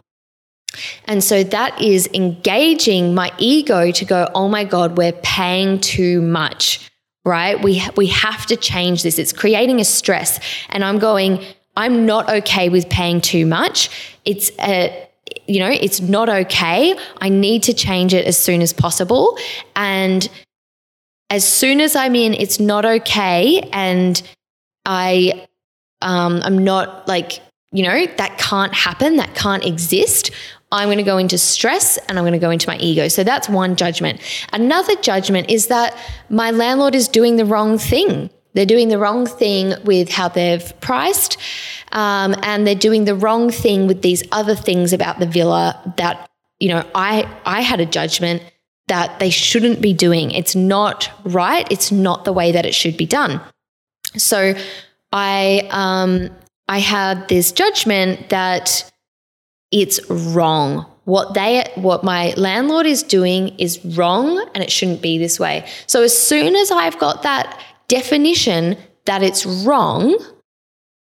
and 1.06 1.24
so 1.24 1.42
that 1.42 1.80
is 1.80 2.08
engaging 2.14 3.14
my 3.14 3.32
ego 3.38 3.90
to 3.90 4.04
go, 4.04 4.28
oh 4.34 4.48
my 4.48 4.64
God, 4.64 4.96
we're 4.96 5.12
paying 5.12 5.80
too 5.80 6.20
much, 6.20 6.90
right? 7.24 7.60
We, 7.60 7.82
we 7.96 8.06
have 8.08 8.46
to 8.46 8.56
change 8.56 9.02
this. 9.02 9.18
It's 9.18 9.32
creating 9.32 9.80
a 9.80 9.84
stress. 9.84 10.38
And 10.68 10.84
I'm 10.84 10.98
going, 10.98 11.44
I'm 11.76 12.06
not 12.06 12.28
okay 12.28 12.68
with 12.68 12.88
paying 12.88 13.20
too 13.20 13.46
much. 13.46 13.90
It's 14.24 14.50
a, 14.60 15.08
you 15.46 15.60
know, 15.60 15.70
it's 15.70 16.00
not 16.00 16.28
okay. 16.28 16.96
I 17.20 17.28
need 17.28 17.62
to 17.64 17.74
change 17.74 18.14
it 18.14 18.26
as 18.26 18.36
soon 18.36 18.60
as 18.62 18.72
possible. 18.72 19.38
And 19.74 20.28
as 21.30 21.46
soon 21.46 21.80
as 21.80 21.96
I'm 21.96 22.14
in, 22.14 22.34
it's 22.34 22.60
not 22.60 22.84
okay. 22.84 23.68
And 23.72 24.20
I, 24.84 25.46
um, 26.02 26.40
I'm 26.44 26.58
not 26.58 27.06
like, 27.08 27.40
you 27.70 27.82
know, 27.82 28.06
that 28.16 28.38
can't 28.38 28.74
happen, 28.74 29.16
that 29.16 29.34
can't 29.34 29.64
exist. 29.64 30.30
I'm 30.70 30.88
going 30.88 30.98
to 30.98 31.04
go 31.04 31.18
into 31.18 31.38
stress 31.38 31.96
and 32.08 32.18
I'm 32.18 32.24
going 32.24 32.32
to 32.32 32.38
go 32.38 32.50
into 32.50 32.68
my 32.68 32.76
ego. 32.78 33.08
So 33.08 33.24
that's 33.24 33.48
one 33.48 33.76
judgment. 33.76 34.20
Another 34.52 34.94
judgment 34.96 35.50
is 35.50 35.68
that 35.68 35.96
my 36.28 36.50
landlord 36.50 36.94
is 36.94 37.08
doing 37.08 37.36
the 37.36 37.46
wrong 37.46 37.78
thing. 37.78 38.30
They're 38.54 38.66
doing 38.66 38.88
the 38.88 38.98
wrong 38.98 39.26
thing 39.26 39.74
with 39.84 40.10
how 40.10 40.28
they've 40.28 40.80
priced, 40.80 41.36
um, 41.92 42.34
and 42.42 42.66
they're 42.66 42.74
doing 42.74 43.04
the 43.04 43.14
wrong 43.14 43.50
thing 43.50 43.86
with 43.86 44.02
these 44.02 44.22
other 44.32 44.54
things 44.54 44.92
about 44.92 45.20
the 45.20 45.26
villa 45.26 45.94
that 45.96 46.28
you 46.58 46.68
know 46.68 46.84
I 46.94 47.28
I 47.44 47.60
had 47.60 47.78
a 47.80 47.86
judgment 47.86 48.42
that 48.88 49.20
they 49.20 49.30
shouldn't 49.30 49.80
be 49.80 49.92
doing. 49.92 50.30
It's 50.32 50.56
not 50.56 51.10
right. 51.24 51.70
It's 51.70 51.92
not 51.92 52.24
the 52.24 52.32
way 52.32 52.52
that 52.52 52.66
it 52.66 52.74
should 52.74 52.96
be 52.96 53.06
done. 53.06 53.40
So 54.16 54.54
I 55.12 55.68
um, 55.70 56.30
I 56.68 56.78
had 56.78 57.28
this 57.28 57.52
judgment 57.52 58.30
that 58.30 58.90
it's 59.70 60.00
wrong. 60.10 60.86
What 61.04 61.34
they 61.34 61.64
what 61.76 62.04
my 62.04 62.34
landlord 62.36 62.86
is 62.86 63.02
doing 63.02 63.48
is 63.58 63.82
wrong 63.84 64.46
and 64.54 64.62
it 64.62 64.70
shouldn't 64.70 65.00
be 65.00 65.18
this 65.18 65.40
way. 65.40 65.66
So 65.86 66.02
as 66.02 66.16
soon 66.16 66.54
as 66.54 66.70
I've 66.70 66.98
got 66.98 67.22
that 67.22 67.60
definition 67.88 68.76
that 69.06 69.22
it's 69.22 69.46
wrong, 69.46 70.18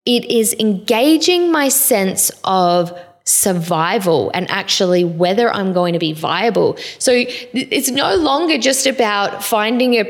it 0.05 0.25
is 0.29 0.53
engaging 0.59 1.51
my 1.51 1.69
sense 1.69 2.31
of 2.43 2.97
survival 3.25 4.29
and 4.35 4.49
actually 4.51 5.03
whether 5.03 5.51
I'm 5.51 5.73
going 5.73 5.93
to 5.93 5.99
be 5.99 6.13
viable. 6.13 6.77
So 6.99 7.11
it's 7.17 7.89
no 7.89 8.15
longer 8.15 8.59
just 8.59 8.85
about 8.85 9.43
finding 9.43 9.95
a 9.95 10.03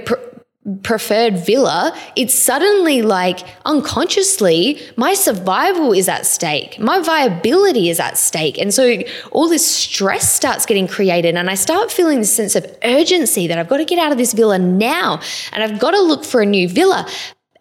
preferred 0.82 1.38
villa, 1.38 1.96
it's 2.16 2.34
suddenly 2.34 3.04
like 3.04 3.40
unconsciously 3.66 4.80
my 4.96 5.14
survival 5.14 5.94
is 5.94 6.10
at 6.10 6.26
stake. 6.26 6.80
My 6.80 7.00
viability 7.02 7.90
is 7.90 8.00
at 8.00 8.18
stake. 8.18 8.58
And 8.58 8.74
so 8.74 9.02
all 9.32 9.48
this 9.48 9.66
stress 9.66 10.34
starts 10.34 10.66
getting 10.66 10.88
created 10.88 11.36
and 11.36 11.50
I 11.50 11.56
start 11.56 11.92
feeling 11.92 12.20
this 12.20 12.36
sense 12.36 12.56
of 12.56 12.66
urgency 12.84 13.46
that 13.48 13.60
I've 13.60 13.70
got 13.70 13.78
to 13.78 13.86
get 13.86 14.00
out 14.00 14.12
of 14.12 14.18
this 14.18 14.34
villa 14.34 14.58
now 14.58 15.22
and 15.52 15.64
I've 15.64 15.80
got 15.80 15.92
to 15.92 16.02
look 16.02 16.24
for 16.24 16.42
a 16.42 16.46
new 16.46 16.68
villa. 16.68 17.08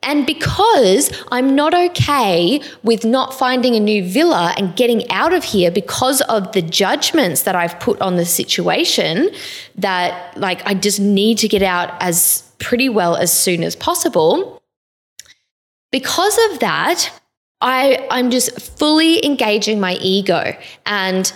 And 0.04 0.26
because 0.26 1.11
I'm 1.32 1.54
not 1.54 1.75
okay 1.75 2.61
with 2.82 3.04
not 3.04 3.34
finding 3.34 3.75
a 3.75 3.80
new 3.80 4.04
villa 4.04 4.54
and 4.56 4.76
getting 4.76 5.11
out 5.11 5.32
of 5.32 5.44
here 5.44 5.70
because 5.70 6.20
of 6.23 6.52
the 6.52 6.62
judgments 6.62 7.42
that 7.42 7.54
I've 7.54 7.78
put 7.80 8.00
on 8.00 8.16
the 8.16 8.25
situation, 8.25 9.30
that 9.76 10.37
like 10.37 10.64
I 10.66 10.75
just 10.75 11.00
need 11.00 11.38
to 11.38 11.49
get 11.49 11.62
out 11.62 11.94
as 12.00 12.50
pretty 12.58 12.88
well 12.88 13.16
as 13.16 13.32
soon 13.32 13.62
as 13.62 13.75
possible. 13.75 14.62
Because 15.90 16.38
of 16.50 16.61
that, 16.61 17.11
I, 17.61 18.06
I'm 18.11 18.30
just 18.30 18.61
fully 18.61 19.25
engaging 19.25 19.80
my 19.80 19.94
ego. 19.94 20.54
And 20.87 21.32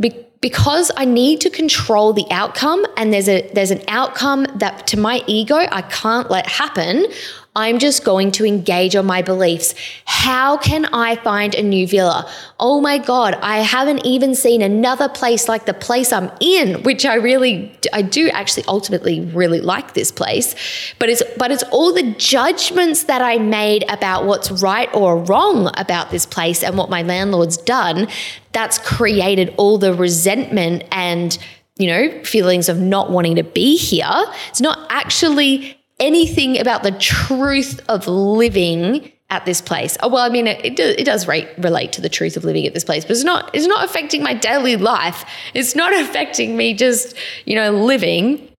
be, 0.00 0.26
because 0.40 0.90
I 0.96 1.04
need 1.04 1.40
to 1.42 1.50
control 1.50 2.12
the 2.12 2.26
outcome, 2.30 2.84
and 2.96 3.12
there's 3.12 3.28
a 3.28 3.48
there's 3.52 3.70
an 3.70 3.82
outcome 3.88 4.46
that 4.56 4.86
to 4.88 4.98
my 4.98 5.22
ego 5.26 5.54
I 5.54 5.82
can't 5.82 6.30
let 6.30 6.46
happen. 6.46 7.06
I'm 7.54 7.78
just 7.78 8.02
going 8.02 8.32
to 8.32 8.46
engage 8.46 8.96
on 8.96 9.04
my 9.04 9.20
beliefs. 9.20 9.74
How 10.06 10.56
can 10.56 10.86
I 10.86 11.16
find 11.16 11.54
a 11.54 11.62
new 11.62 11.86
villa? 11.86 12.30
Oh 12.58 12.80
my 12.80 12.96
God, 12.96 13.34
I 13.42 13.58
haven't 13.58 14.06
even 14.06 14.34
seen 14.34 14.62
another 14.62 15.06
place 15.10 15.48
like 15.48 15.66
the 15.66 15.74
place 15.74 16.14
I'm 16.14 16.30
in, 16.40 16.82
which 16.82 17.04
I 17.04 17.16
really, 17.16 17.78
I 17.92 18.00
do 18.00 18.30
actually 18.30 18.64
ultimately 18.68 19.20
really 19.20 19.60
like 19.60 19.92
this 19.92 20.10
place. 20.10 20.54
But 20.98 21.10
it's, 21.10 21.22
but 21.36 21.50
it's 21.50 21.62
all 21.64 21.92
the 21.92 22.14
judgments 22.14 23.04
that 23.04 23.20
I 23.20 23.36
made 23.36 23.84
about 23.90 24.24
what's 24.24 24.50
right 24.62 24.88
or 24.94 25.18
wrong 25.18 25.70
about 25.76 26.10
this 26.10 26.24
place 26.24 26.62
and 26.62 26.78
what 26.78 26.88
my 26.88 27.02
landlord's 27.02 27.58
done 27.58 28.08
that's 28.52 28.78
created 28.78 29.52
all 29.58 29.76
the 29.76 29.92
resentment 29.92 30.84
and 30.90 31.36
you 31.78 31.86
know, 31.88 32.22
feelings 32.22 32.68
of 32.68 32.78
not 32.78 33.10
wanting 33.10 33.36
to 33.36 33.42
be 33.42 33.76
here. 33.76 34.24
It's 34.48 34.60
not 34.60 34.86
actually 34.90 35.81
anything 36.02 36.58
about 36.58 36.82
the 36.82 36.90
truth 36.90 37.80
of 37.88 38.06
living 38.06 39.10
at 39.30 39.46
this 39.46 39.62
place. 39.62 39.96
Oh, 40.02 40.08
well, 40.08 40.22
I 40.22 40.28
mean, 40.28 40.46
it, 40.46 40.62
it, 40.62 40.78
it 40.78 41.04
does 41.04 41.26
rate, 41.26 41.48
relate 41.56 41.92
to 41.92 42.02
the 42.02 42.10
truth 42.10 42.36
of 42.36 42.44
living 42.44 42.66
at 42.66 42.74
this 42.74 42.84
place, 42.84 43.04
but 43.04 43.12
it's 43.12 43.24
not, 43.24 43.50
it's 43.54 43.66
not 43.66 43.82
affecting 43.82 44.22
my 44.22 44.34
daily 44.34 44.76
life. 44.76 45.24
It's 45.54 45.74
not 45.74 45.94
affecting 46.00 46.56
me 46.56 46.74
just, 46.74 47.16
you 47.46 47.54
know, 47.54 47.70
living. 47.70 48.50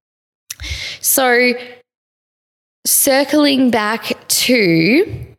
So, 1.00 1.54
circling 2.86 3.70
back 3.70 4.28
to 4.28 5.33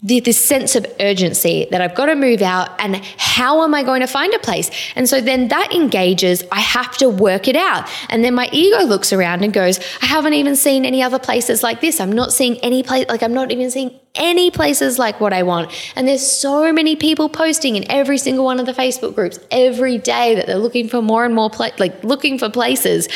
this 0.00 0.38
sense 0.38 0.76
of 0.76 0.86
urgency 1.00 1.66
that 1.72 1.80
I've 1.80 1.94
got 1.94 2.06
to 2.06 2.14
move 2.14 2.40
out 2.40 2.70
and 2.80 2.96
how 3.16 3.64
am 3.64 3.74
I 3.74 3.82
going 3.82 4.00
to 4.00 4.06
find 4.06 4.32
a 4.32 4.38
place? 4.38 4.70
And 4.94 5.08
so 5.08 5.20
then 5.20 5.48
that 5.48 5.72
engages, 5.72 6.44
I 6.52 6.60
have 6.60 6.96
to 6.98 7.08
work 7.08 7.48
it 7.48 7.56
out. 7.56 7.90
And 8.08 8.22
then 8.22 8.32
my 8.32 8.48
ego 8.52 8.84
looks 8.84 9.12
around 9.12 9.42
and 9.42 9.52
goes, 9.52 9.80
I 10.00 10.06
haven't 10.06 10.34
even 10.34 10.54
seen 10.54 10.84
any 10.84 11.02
other 11.02 11.18
places 11.18 11.64
like 11.64 11.80
this. 11.80 12.00
I'm 12.00 12.12
not 12.12 12.32
seeing 12.32 12.58
any 12.58 12.84
place, 12.84 13.06
like 13.08 13.24
I'm 13.24 13.34
not 13.34 13.50
even 13.50 13.72
seeing 13.72 13.98
any 14.14 14.52
places 14.52 15.00
like 15.00 15.20
what 15.20 15.32
I 15.32 15.42
want. 15.42 15.72
And 15.96 16.06
there's 16.06 16.24
so 16.24 16.72
many 16.72 16.94
people 16.94 17.28
posting 17.28 17.74
in 17.74 17.90
every 17.90 18.18
single 18.18 18.44
one 18.44 18.60
of 18.60 18.66
the 18.66 18.72
Facebook 18.72 19.16
groups 19.16 19.40
every 19.50 19.98
day 19.98 20.36
that 20.36 20.46
they're 20.46 20.58
looking 20.58 20.88
for 20.88 21.02
more 21.02 21.24
and 21.24 21.34
more, 21.34 21.50
pla- 21.50 21.70
like 21.78 22.04
looking 22.04 22.38
for 22.38 22.48
places. 22.48 23.08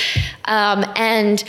Um, 0.46 0.84
and, 0.96 1.44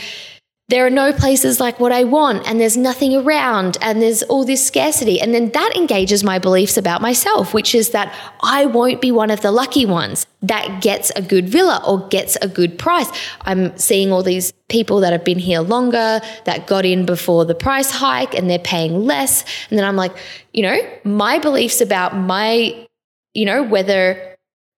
there 0.68 0.86
are 0.86 0.90
no 0.90 1.12
places 1.12 1.60
like 1.60 1.78
what 1.78 1.92
I 1.92 2.04
want, 2.04 2.48
and 2.48 2.58
there's 2.58 2.76
nothing 2.76 3.14
around, 3.14 3.76
and 3.82 4.00
there's 4.00 4.22
all 4.22 4.44
this 4.44 4.66
scarcity. 4.66 5.20
And 5.20 5.34
then 5.34 5.50
that 5.50 5.72
engages 5.76 6.24
my 6.24 6.38
beliefs 6.38 6.78
about 6.78 7.02
myself, 7.02 7.52
which 7.52 7.74
is 7.74 7.90
that 7.90 8.14
I 8.42 8.64
won't 8.64 9.02
be 9.02 9.12
one 9.12 9.30
of 9.30 9.42
the 9.42 9.50
lucky 9.50 9.84
ones 9.84 10.26
that 10.40 10.80
gets 10.80 11.12
a 11.16 11.22
good 11.22 11.50
villa 11.50 11.82
or 11.86 12.08
gets 12.08 12.36
a 12.40 12.48
good 12.48 12.78
price. 12.78 13.10
I'm 13.42 13.76
seeing 13.76 14.10
all 14.10 14.22
these 14.22 14.54
people 14.70 15.00
that 15.00 15.12
have 15.12 15.24
been 15.24 15.38
here 15.38 15.60
longer 15.60 16.20
that 16.44 16.66
got 16.66 16.86
in 16.86 17.04
before 17.04 17.44
the 17.44 17.54
price 17.54 17.90
hike 17.90 18.34
and 18.34 18.48
they're 18.48 18.58
paying 18.58 19.04
less. 19.04 19.44
And 19.68 19.78
then 19.78 19.86
I'm 19.86 19.96
like, 19.96 20.16
you 20.54 20.62
know, 20.62 20.78
my 21.04 21.38
beliefs 21.38 21.82
about 21.82 22.16
my, 22.16 22.86
you 23.34 23.44
know, 23.44 23.62
whether 23.62 24.33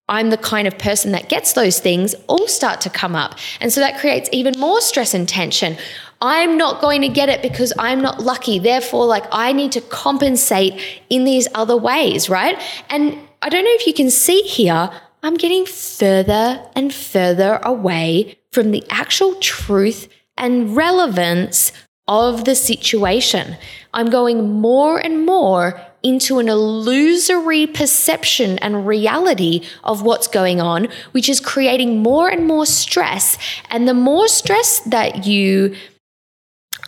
I'm 0.08 0.30
the 0.30 0.36
kind 0.36 0.68
of 0.68 0.78
person 0.78 1.12
that 1.12 1.28
gets 1.28 1.52
those 1.52 1.80
things 1.80 2.14
all 2.28 2.46
start 2.46 2.80
to 2.82 2.90
come 2.90 3.16
up. 3.16 3.36
And 3.60 3.72
so 3.72 3.80
that 3.80 3.98
creates 3.98 4.28
even 4.32 4.58
more 4.58 4.80
stress 4.80 5.14
and 5.14 5.28
tension. 5.28 5.76
I'm 6.20 6.56
not 6.56 6.80
going 6.80 7.02
to 7.02 7.08
get 7.08 7.28
it 7.28 7.42
because 7.42 7.72
I'm 7.78 8.00
not 8.00 8.22
lucky. 8.22 8.58
Therefore, 8.58 9.04
like 9.04 9.24
I 9.32 9.52
need 9.52 9.72
to 9.72 9.80
compensate 9.80 10.80
in 11.10 11.24
these 11.24 11.48
other 11.54 11.76
ways, 11.76 12.30
right? 12.30 12.60
And 12.88 13.18
I 13.42 13.48
don't 13.48 13.64
know 13.64 13.74
if 13.74 13.86
you 13.86 13.92
can 13.92 14.10
see 14.10 14.42
here, 14.42 14.90
I'm 15.22 15.34
getting 15.34 15.66
further 15.66 16.64
and 16.74 16.94
further 16.94 17.60
away 17.62 18.38
from 18.52 18.70
the 18.70 18.84
actual 18.88 19.34
truth 19.36 20.08
and 20.38 20.76
relevance 20.76 21.72
of 22.08 22.44
the 22.44 22.54
situation. 22.54 23.56
I'm 23.92 24.08
going 24.10 24.52
more 24.52 24.98
and 24.98 25.26
more 25.26 25.80
into 26.02 26.38
an 26.38 26.48
illusory 26.48 27.66
perception 27.66 28.58
and 28.58 28.86
reality 28.86 29.62
of 29.84 30.02
what's 30.02 30.28
going 30.28 30.60
on, 30.60 30.88
which 31.12 31.28
is 31.28 31.40
creating 31.40 31.98
more 32.02 32.28
and 32.28 32.46
more 32.46 32.66
stress. 32.66 33.38
And 33.70 33.88
the 33.88 33.94
more 33.94 34.28
stress 34.28 34.80
that 34.80 35.26
you 35.26 35.74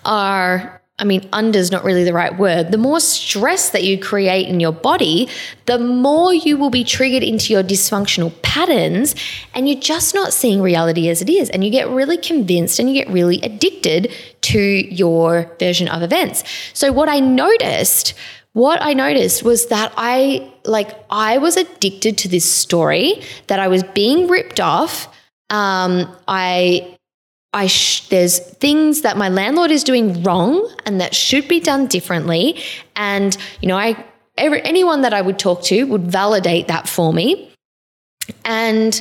are 0.04 0.78
I 1.00 1.04
mean, 1.04 1.28
under 1.32 1.60
is 1.60 1.70
not 1.70 1.84
really 1.84 2.02
the 2.02 2.12
right 2.12 2.36
word. 2.36 2.72
The 2.72 2.78
more 2.78 2.98
stress 2.98 3.70
that 3.70 3.84
you 3.84 4.00
create 4.00 4.48
in 4.48 4.58
your 4.58 4.72
body, 4.72 5.28
the 5.66 5.78
more 5.78 6.34
you 6.34 6.56
will 6.56 6.70
be 6.70 6.82
triggered 6.82 7.22
into 7.22 7.52
your 7.52 7.62
dysfunctional 7.62 8.32
patterns, 8.42 9.14
and 9.54 9.68
you're 9.68 9.80
just 9.80 10.12
not 10.12 10.32
seeing 10.32 10.60
reality 10.60 11.08
as 11.08 11.22
it 11.22 11.30
is. 11.30 11.50
And 11.50 11.62
you 11.62 11.70
get 11.70 11.88
really 11.88 12.16
convinced 12.16 12.80
and 12.80 12.88
you 12.88 12.94
get 13.00 13.12
really 13.12 13.40
addicted 13.42 14.12
to 14.42 14.58
your 14.60 15.48
version 15.60 15.86
of 15.86 16.02
events. 16.02 16.42
So, 16.72 16.90
what 16.90 17.08
I 17.08 17.20
noticed 17.20 18.14
what 18.58 18.82
I 18.82 18.92
noticed 18.92 19.44
was 19.44 19.66
that 19.66 19.92
I 19.96 20.52
like 20.64 20.90
I 21.10 21.38
was 21.38 21.56
addicted 21.56 22.18
to 22.18 22.28
this 22.28 22.44
story 22.44 23.22
that 23.46 23.60
I 23.60 23.68
was 23.68 23.84
being 23.84 24.26
ripped 24.26 24.58
off. 24.58 25.06
Um, 25.48 26.12
I 26.26 26.96
I 27.52 27.68
sh- 27.68 28.08
there's 28.08 28.40
things 28.40 29.02
that 29.02 29.16
my 29.16 29.28
landlord 29.28 29.70
is 29.70 29.84
doing 29.84 30.24
wrong 30.24 30.68
and 30.84 31.00
that 31.00 31.14
should 31.14 31.46
be 31.46 31.60
done 31.60 31.86
differently. 31.86 32.60
And 32.96 33.36
you 33.60 33.68
know, 33.68 33.78
I 33.78 34.04
every, 34.36 34.60
anyone 34.64 35.02
that 35.02 35.14
I 35.14 35.22
would 35.22 35.38
talk 35.38 35.62
to 35.70 35.84
would 35.84 36.10
validate 36.10 36.66
that 36.66 36.88
for 36.88 37.12
me. 37.12 37.54
And 38.44 39.00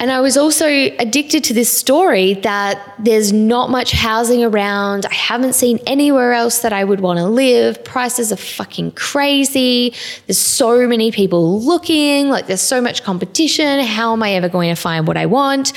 and 0.00 0.12
I 0.12 0.20
was 0.20 0.36
also 0.36 0.66
addicted 0.66 1.42
to 1.44 1.54
this 1.54 1.68
story 1.72 2.34
that 2.34 2.94
there's 3.00 3.32
not 3.32 3.68
much 3.68 3.90
housing 3.90 4.44
around. 4.44 5.06
I 5.06 5.14
haven't 5.14 5.54
seen 5.54 5.80
anywhere 5.88 6.34
else 6.34 6.60
that 6.60 6.72
I 6.72 6.84
would 6.84 7.00
want 7.00 7.18
to 7.18 7.26
live. 7.26 7.82
Prices 7.82 8.30
are 8.30 8.36
fucking 8.36 8.92
crazy. 8.92 9.92
There's 10.26 10.38
so 10.38 10.86
many 10.86 11.10
people 11.10 11.60
looking, 11.60 12.28
like 12.28 12.46
there's 12.46 12.60
so 12.60 12.80
much 12.80 13.02
competition. 13.02 13.80
How 13.84 14.12
am 14.12 14.22
I 14.22 14.34
ever 14.34 14.48
going 14.48 14.72
to 14.72 14.80
find 14.80 15.04
what 15.04 15.16
I 15.16 15.26
want? 15.26 15.72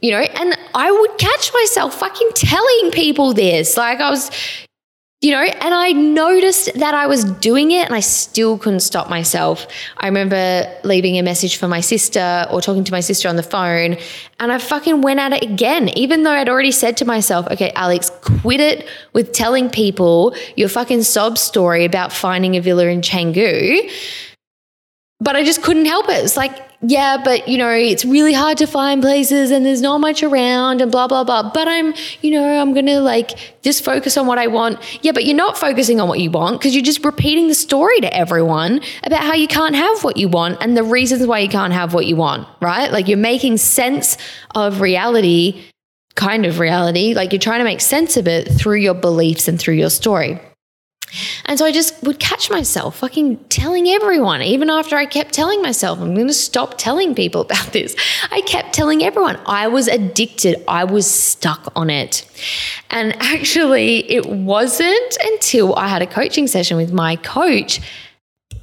You 0.00 0.12
know, 0.12 0.20
and 0.20 0.56
I 0.74 0.90
would 0.90 1.18
catch 1.18 1.52
myself 1.52 1.98
fucking 1.98 2.30
telling 2.34 2.90
people 2.90 3.34
this. 3.34 3.76
Like 3.76 4.00
I 4.00 4.08
was, 4.08 4.30
you 5.20 5.32
know, 5.32 5.42
and 5.42 5.74
I 5.74 5.90
noticed 5.90 6.72
that 6.74 6.94
I 6.94 7.08
was 7.08 7.24
doing 7.24 7.72
it 7.72 7.84
and 7.86 7.94
I 7.94 7.98
still 7.98 8.56
couldn't 8.56 8.80
stop 8.80 9.10
myself. 9.10 9.66
I 9.96 10.06
remember 10.06 10.72
leaving 10.84 11.18
a 11.18 11.22
message 11.22 11.56
for 11.56 11.66
my 11.66 11.80
sister 11.80 12.46
or 12.52 12.60
talking 12.60 12.84
to 12.84 12.92
my 12.92 13.00
sister 13.00 13.28
on 13.28 13.34
the 13.34 13.42
phone 13.42 13.96
and 14.38 14.52
I 14.52 14.58
fucking 14.58 15.00
went 15.00 15.18
at 15.18 15.32
it 15.32 15.42
again, 15.42 15.88
even 15.98 16.22
though 16.22 16.30
I'd 16.30 16.48
already 16.48 16.70
said 16.70 16.96
to 16.98 17.04
myself, 17.04 17.48
okay, 17.48 17.72
Alex, 17.74 18.10
quit 18.20 18.60
it 18.60 18.88
with 19.12 19.32
telling 19.32 19.70
people 19.70 20.36
your 20.54 20.68
fucking 20.68 21.02
sob 21.02 21.36
story 21.36 21.84
about 21.84 22.12
finding 22.12 22.56
a 22.56 22.60
villa 22.60 22.86
in 22.86 23.00
Canggu. 23.00 23.90
But 25.18 25.34
I 25.34 25.42
just 25.42 25.64
couldn't 25.64 25.86
help 25.86 26.08
it. 26.08 26.24
It's 26.24 26.36
like, 26.36 26.67
yeah, 26.80 27.20
but 27.22 27.48
you 27.48 27.58
know, 27.58 27.70
it's 27.70 28.04
really 28.04 28.32
hard 28.32 28.58
to 28.58 28.66
find 28.66 29.02
places 29.02 29.50
and 29.50 29.66
there's 29.66 29.80
not 29.80 29.98
much 29.98 30.22
around 30.22 30.80
and 30.80 30.92
blah, 30.92 31.08
blah, 31.08 31.24
blah. 31.24 31.50
But 31.52 31.66
I'm, 31.66 31.92
you 32.20 32.30
know, 32.30 32.60
I'm 32.60 32.72
going 32.72 32.86
to 32.86 33.00
like 33.00 33.60
just 33.62 33.84
focus 33.84 34.16
on 34.16 34.28
what 34.28 34.38
I 34.38 34.46
want. 34.46 34.78
Yeah, 35.02 35.10
but 35.10 35.24
you're 35.24 35.36
not 35.36 35.58
focusing 35.58 36.00
on 36.00 36.08
what 36.08 36.20
you 36.20 36.30
want 36.30 36.60
because 36.60 36.76
you're 36.76 36.84
just 36.84 37.04
repeating 37.04 37.48
the 37.48 37.54
story 37.54 38.00
to 38.00 38.16
everyone 38.16 38.80
about 39.02 39.22
how 39.22 39.34
you 39.34 39.48
can't 39.48 39.74
have 39.74 40.04
what 40.04 40.16
you 40.16 40.28
want 40.28 40.58
and 40.62 40.76
the 40.76 40.84
reasons 40.84 41.26
why 41.26 41.40
you 41.40 41.48
can't 41.48 41.72
have 41.72 41.94
what 41.94 42.06
you 42.06 42.14
want, 42.14 42.46
right? 42.60 42.92
Like 42.92 43.08
you're 43.08 43.18
making 43.18 43.56
sense 43.56 44.16
of 44.54 44.80
reality, 44.80 45.60
kind 46.14 46.46
of 46.46 46.60
reality. 46.60 47.12
Like 47.12 47.32
you're 47.32 47.40
trying 47.40 47.58
to 47.58 47.64
make 47.64 47.80
sense 47.80 48.16
of 48.16 48.28
it 48.28 48.46
through 48.52 48.76
your 48.76 48.94
beliefs 48.94 49.48
and 49.48 49.58
through 49.58 49.74
your 49.74 49.90
story. 49.90 50.40
And 51.46 51.58
so 51.58 51.64
I 51.64 51.72
just 51.72 52.02
would 52.02 52.18
catch 52.18 52.50
myself 52.50 52.98
fucking 52.98 53.36
telling 53.44 53.88
everyone, 53.88 54.42
even 54.42 54.70
after 54.70 54.96
I 54.96 55.06
kept 55.06 55.32
telling 55.32 55.62
myself, 55.62 55.98
I'm 56.00 56.14
going 56.14 56.26
to 56.26 56.34
stop 56.34 56.76
telling 56.78 57.14
people 57.14 57.40
about 57.48 57.72
this. 57.72 57.96
I 58.30 58.40
kept 58.42 58.72
telling 58.74 59.02
everyone. 59.02 59.38
I 59.46 59.68
was 59.68 59.88
addicted. 59.88 60.62
I 60.68 60.84
was 60.84 61.10
stuck 61.10 61.72
on 61.74 61.90
it. 61.90 62.28
And 62.90 63.16
actually, 63.20 64.10
it 64.10 64.26
wasn't 64.26 65.16
until 65.22 65.74
I 65.76 65.88
had 65.88 66.02
a 66.02 66.06
coaching 66.06 66.46
session 66.46 66.76
with 66.76 66.92
my 66.92 67.16
coach 67.16 67.80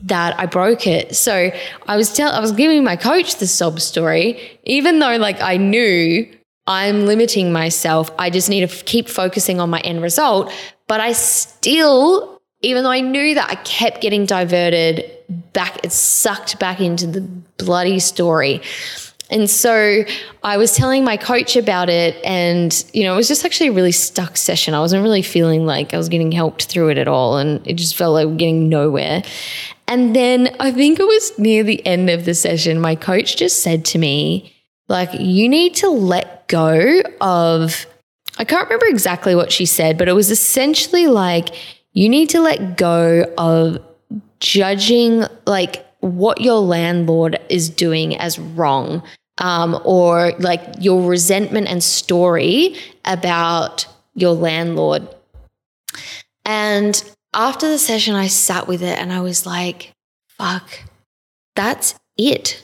that 0.04 0.40
I 0.40 0.46
broke 0.46 0.86
it. 0.86 1.16
So 1.16 1.52
I 1.88 1.98
was 1.98 2.14
telling, 2.14 2.36
I 2.36 2.40
was 2.40 2.52
giving 2.52 2.84
my 2.84 2.96
coach 2.96 3.38
the 3.38 3.48
sob 3.48 3.82
story, 3.82 4.60
even 4.64 5.00
though 5.00 5.18
like 5.18 5.42
I 5.42 5.58
knew 5.58 6.32
I'm 6.68 7.06
limiting 7.06 7.52
myself. 7.52 8.12
I 8.18 8.30
just 8.30 8.50
need 8.50 8.68
to 8.70 8.84
keep 8.86 9.10
focusing 9.10 9.60
on 9.60 9.70
my 9.70 9.80
end 9.80 10.02
result. 10.02 10.52
But 10.88 11.00
I 11.00 11.14
still 11.14 12.35
even 12.66 12.84
though 12.84 12.92
I 12.92 13.02
knew 13.02 13.36
that 13.36 13.50
I 13.50 13.56
kept 13.56 14.02
getting 14.02 14.26
diverted 14.26 15.10
back, 15.54 15.84
it 15.84 15.92
sucked 15.92 16.60
back 16.60 16.82
into 16.82 17.08
the 17.08 17.22
bloody 17.58 18.00
story. 18.00 18.62
And 19.30 19.50
so 19.50 20.04
I 20.44 20.58
was 20.58 20.76
telling 20.76 21.04
my 21.04 21.18
coach 21.18 21.56
about 21.56 21.90
it, 21.90 22.16
and 22.24 22.86
you 22.94 23.04
know, 23.04 23.14
it 23.14 23.18
was 23.18 23.28
just 23.28 23.44
actually 23.44 23.70
a 23.70 23.72
really 23.72 23.92
stuck 23.92 24.38
session. 24.38 24.74
I 24.74 24.80
wasn't 24.80 25.02
really 25.02 25.24
feeling 25.24 25.66
like 25.66 25.94
I 25.94 25.98
was 25.98 26.10
getting 26.10 26.32
helped 26.32 26.66
through 26.66 26.90
it 26.90 26.98
at 26.98 27.08
all, 27.08 27.38
and 27.38 27.66
it 27.66 27.74
just 27.74 27.96
felt 27.96 28.14
like 28.14 28.38
getting 28.38 28.70
nowhere. 28.70 29.24
And 29.88 30.16
then 30.16 30.56
I 30.60 30.72
think 30.72 31.00
it 31.00 31.08
was 31.08 31.38
near 31.40 31.64
the 31.64 31.86
end 31.86 32.10
of 32.10 32.26
the 32.26 32.34
session, 32.34 32.80
my 32.80 32.96
coach 32.96 33.36
just 33.36 33.64
said 33.64 33.86
to 33.86 33.98
me, 33.98 34.54
like, 34.88 35.10
you 35.20 35.50
need 35.50 35.76
to 35.76 35.90
let 35.90 36.48
go 36.48 37.02
of, 37.22 37.88
I 38.38 38.46
can't 38.46 38.66
remember 38.66 38.86
exactly 38.88 39.34
what 39.36 39.52
she 39.52 39.66
said, 39.66 39.98
but 39.98 40.08
it 40.08 40.14
was 40.14 40.30
essentially 40.30 41.08
like, 41.08 41.56
you 41.96 42.10
need 42.10 42.30
to 42.30 42.42
let 42.42 42.78
go 42.78 43.26
of 43.38 43.80
judging 44.40 45.24
like 45.48 45.84
what 46.02 46.42
your 46.42 46.60
landlord 46.60 47.40
is 47.50 47.70
doing 47.70 48.16
as 48.18 48.38
wrong 48.38 49.02
um, 49.40 49.80
or 49.84 50.34
like 50.38 50.62
your 50.80 51.10
resentment 51.10 51.68
and 51.68 51.84
story 51.84 52.76
about 53.06 53.88
your 54.14 54.34
landlord. 54.34 55.08
And 56.46 57.02
after 57.34 57.68
the 57.68 57.80
session, 57.80 58.14
I 58.14 58.28
sat 58.28 58.68
with 58.68 58.84
it 58.84 59.00
and 59.00 59.12
I 59.12 59.22
was 59.22 59.46
like, 59.46 59.94
fuck, 60.30 60.80
that's 61.56 61.96
it. 62.18 62.62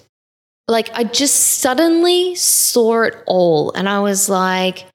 Like, 0.67 0.89
I 0.93 1.03
just 1.03 1.59
suddenly 1.59 2.35
saw 2.35 3.03
it 3.03 3.15
all. 3.25 3.71
And 3.73 3.89
I 3.89 3.99
was 3.99 4.29
like, 4.29 4.85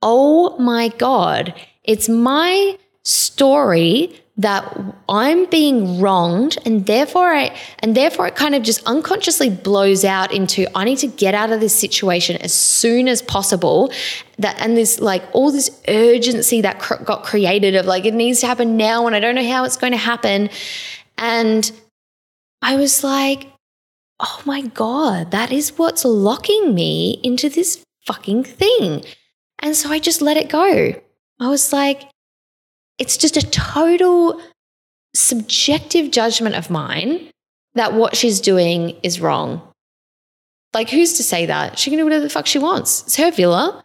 oh 0.00 0.56
my 0.58 0.88
God, 0.88 1.54
it's 1.84 2.08
my 2.08 2.78
story 3.04 4.22
that 4.36 4.64
I'm 5.10 5.44
being 5.46 6.00
wronged 6.00 6.56
and 6.64 6.86
therefore 6.86 7.34
I 7.34 7.54
and 7.80 7.94
therefore 7.94 8.28
it 8.28 8.34
kind 8.34 8.54
of 8.54 8.62
just 8.62 8.82
unconsciously 8.86 9.50
blows 9.50 10.04
out 10.04 10.32
into 10.32 10.66
I 10.74 10.84
need 10.84 10.98
to 10.98 11.06
get 11.06 11.34
out 11.34 11.52
of 11.52 11.60
this 11.60 11.74
situation 11.74 12.36
as 12.38 12.54
soon 12.54 13.08
as 13.08 13.20
possible. 13.20 13.92
That 14.38 14.58
and 14.60 14.76
this 14.76 15.00
like 15.00 15.22
all 15.32 15.52
this 15.52 15.82
urgency 15.86 16.62
that 16.62 16.78
cr- 16.78 17.02
got 17.02 17.24
created 17.24 17.74
of 17.74 17.84
like 17.84 18.06
it 18.06 18.14
needs 18.14 18.40
to 18.40 18.46
happen 18.46 18.76
now 18.76 19.06
and 19.06 19.14
I 19.14 19.20
don't 19.20 19.34
know 19.34 19.46
how 19.46 19.64
it's 19.64 19.76
going 19.76 19.92
to 19.92 19.98
happen. 19.98 20.48
And 21.18 21.70
I 22.62 22.76
was 22.76 23.04
like 23.04 23.48
oh 24.20 24.40
my 24.46 24.62
god 24.62 25.32
that 25.32 25.52
is 25.52 25.76
what's 25.76 26.04
locking 26.04 26.74
me 26.74 27.20
into 27.22 27.50
this 27.50 27.84
fucking 28.06 28.44
thing. 28.44 29.04
And 29.58 29.76
so 29.76 29.90
I 29.90 29.98
just 29.98 30.22
let 30.22 30.38
it 30.38 30.48
go. 30.48 30.94
I 31.38 31.48
was 31.48 31.72
like 31.72 32.11
it's 32.98 33.16
just 33.16 33.36
a 33.36 33.50
total 33.50 34.40
subjective 35.14 36.10
judgment 36.10 36.54
of 36.54 36.70
mine 36.70 37.28
that 37.74 37.94
what 37.94 38.16
she's 38.16 38.40
doing 38.40 38.96
is 39.02 39.20
wrong. 39.20 39.62
Like, 40.74 40.88
who's 40.88 41.14
to 41.14 41.22
say 41.22 41.46
that? 41.46 41.78
She 41.78 41.90
can 41.90 41.98
do 41.98 42.04
whatever 42.04 42.24
the 42.24 42.30
fuck 42.30 42.46
she 42.46 42.58
wants. 42.58 43.02
It's 43.02 43.16
her 43.16 43.30
villa. 43.30 43.84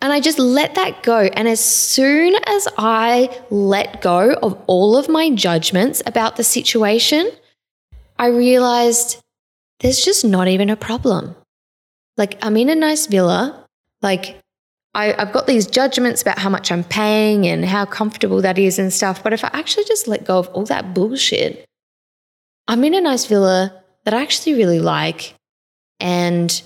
And 0.00 0.12
I 0.12 0.20
just 0.20 0.38
let 0.38 0.74
that 0.74 1.02
go. 1.02 1.30
And 1.34 1.48
as 1.48 1.64
soon 1.64 2.34
as 2.46 2.68
I 2.76 3.40
let 3.50 4.02
go 4.02 4.34
of 4.42 4.60
all 4.66 4.96
of 4.96 5.08
my 5.08 5.30
judgments 5.30 6.02
about 6.06 6.36
the 6.36 6.44
situation, 6.44 7.30
I 8.18 8.26
realized 8.26 9.20
there's 9.80 10.04
just 10.04 10.24
not 10.24 10.48
even 10.48 10.70
a 10.70 10.76
problem. 10.76 11.34
Like, 12.16 12.38
I'm 12.42 12.56
in 12.56 12.68
a 12.68 12.74
nice 12.74 13.06
villa. 13.06 13.66
Like, 14.02 14.38
I, 14.94 15.06
have 15.18 15.32
got 15.32 15.46
these 15.46 15.66
judgments 15.66 16.22
about 16.22 16.38
how 16.38 16.48
much 16.48 16.70
I'm 16.70 16.84
paying 16.84 17.46
and 17.46 17.64
how 17.64 17.84
comfortable 17.84 18.40
that 18.42 18.58
is 18.58 18.78
and 18.78 18.92
stuff. 18.92 19.22
But 19.22 19.32
if 19.32 19.44
I 19.44 19.50
actually 19.52 19.84
just 19.84 20.06
let 20.06 20.24
go 20.24 20.38
of 20.38 20.48
all 20.48 20.64
that 20.66 20.94
bullshit, 20.94 21.64
I'm 22.68 22.84
in 22.84 22.94
a 22.94 23.00
nice 23.00 23.26
villa 23.26 23.82
that 24.04 24.14
I 24.14 24.22
actually 24.22 24.54
really 24.54 24.80
like. 24.80 25.34
And 26.00 26.62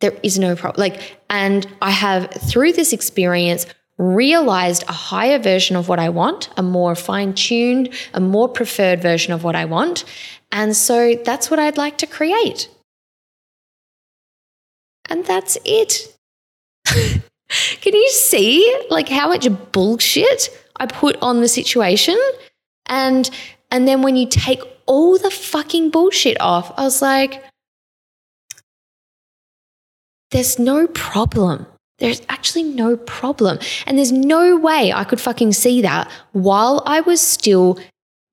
there 0.00 0.12
is 0.22 0.38
no 0.38 0.54
problem. 0.54 0.80
Like, 0.80 1.18
and 1.30 1.66
I 1.80 1.90
have, 1.90 2.30
through 2.30 2.72
this 2.72 2.92
experience, 2.92 3.66
realized 3.98 4.84
a 4.88 4.92
higher 4.92 5.38
version 5.38 5.76
of 5.76 5.88
what 5.88 5.98
I 5.98 6.08
want, 6.08 6.48
a 6.56 6.62
more 6.62 6.94
fine 6.94 7.34
tuned, 7.34 7.90
a 8.12 8.20
more 8.20 8.48
preferred 8.48 9.00
version 9.00 9.32
of 9.32 9.44
what 9.44 9.54
I 9.54 9.64
want. 9.64 10.04
And 10.50 10.76
so 10.76 11.14
that's 11.24 11.50
what 11.50 11.58
I'd 11.58 11.78
like 11.78 11.98
to 11.98 12.06
create. 12.06 12.68
And 15.08 15.24
that's 15.24 15.56
it. 15.64 16.11
Can 17.80 17.94
you 17.94 18.10
see 18.10 18.80
like 18.90 19.08
how 19.08 19.28
much 19.28 19.48
bullshit 19.72 20.48
I 20.76 20.86
put 20.86 21.16
on 21.22 21.40
the 21.40 21.48
situation? 21.48 22.18
And 22.86 23.28
and 23.70 23.88
then 23.88 24.02
when 24.02 24.16
you 24.16 24.26
take 24.28 24.60
all 24.86 25.18
the 25.18 25.30
fucking 25.30 25.90
bullshit 25.90 26.40
off, 26.40 26.72
I 26.76 26.82
was 26.82 27.00
like, 27.00 27.42
there's 30.30 30.58
no 30.58 30.86
problem. 30.88 31.66
There's 31.98 32.22
actually 32.28 32.64
no 32.64 32.96
problem. 32.96 33.58
And 33.86 33.96
there's 33.96 34.12
no 34.12 34.56
way 34.56 34.92
I 34.92 35.04
could 35.04 35.20
fucking 35.20 35.52
see 35.52 35.82
that 35.82 36.10
while 36.32 36.82
I 36.84 37.00
was 37.00 37.20
still 37.20 37.78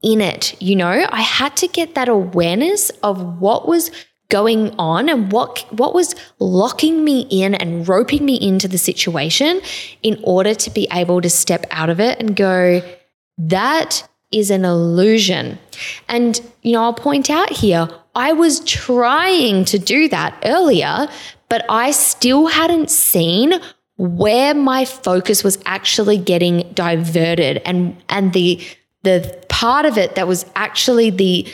in 0.02 0.22
it. 0.22 0.60
You 0.62 0.76
know, 0.76 1.06
I 1.10 1.22
had 1.22 1.56
to 1.58 1.68
get 1.68 1.96
that 1.96 2.10
awareness 2.10 2.90
of 3.04 3.40
what 3.40 3.68
was 3.68 3.92
going 4.30 4.74
on 4.78 5.10
and 5.10 5.32
what 5.32 5.65
what 5.74 5.94
was 5.94 6.15
locking 6.39 7.04
me 7.04 7.28
in 7.30 7.56
and 7.56 7.88
roping 7.88 8.24
me 8.24 8.36
into 8.36 8.68
the 8.68 8.78
situation 8.78 9.60
in 10.04 10.20
order 10.24 10.54
to 10.54 10.70
be 10.70 10.88
able 10.92 11.20
to 11.20 11.30
step 11.30 11.65
out 11.72 11.89
of 11.89 12.00
it 12.00 12.20
and 12.20 12.36
go 12.36 12.82
that 13.39 14.08
is 14.32 14.52
an 14.52 14.65
illusion. 14.65 15.58
And 16.08 16.39
you 16.62 16.74
know, 16.74 16.84
I'll 16.84 16.94
point 16.94 17.30
out 17.30 17.50
here, 17.50 17.88
I 18.15 18.34
was 18.34 18.60
trying 18.62 19.65
to 19.65 19.80
do 19.80 20.08
that 20.10 20.39
earlier, 20.44 21.08
but 21.48 21.65
I 21.70 21.92
still 21.92 22.48
hadn't 22.48 22.92
seen 22.92 23.54
where 23.98 24.54
my 24.54 24.86
focus 24.86 25.44
was 25.44 25.58
actually 25.65 26.18
getting 26.18 26.72
diverted 26.74 27.62
and 27.65 28.02
and 28.08 28.34
the 28.34 28.62
the 29.04 29.38
part 29.50 29.86
of 29.86 29.98
it 29.98 30.15
that 30.15 30.28
was 30.28 30.46
actually 30.56 31.10
the 31.10 31.48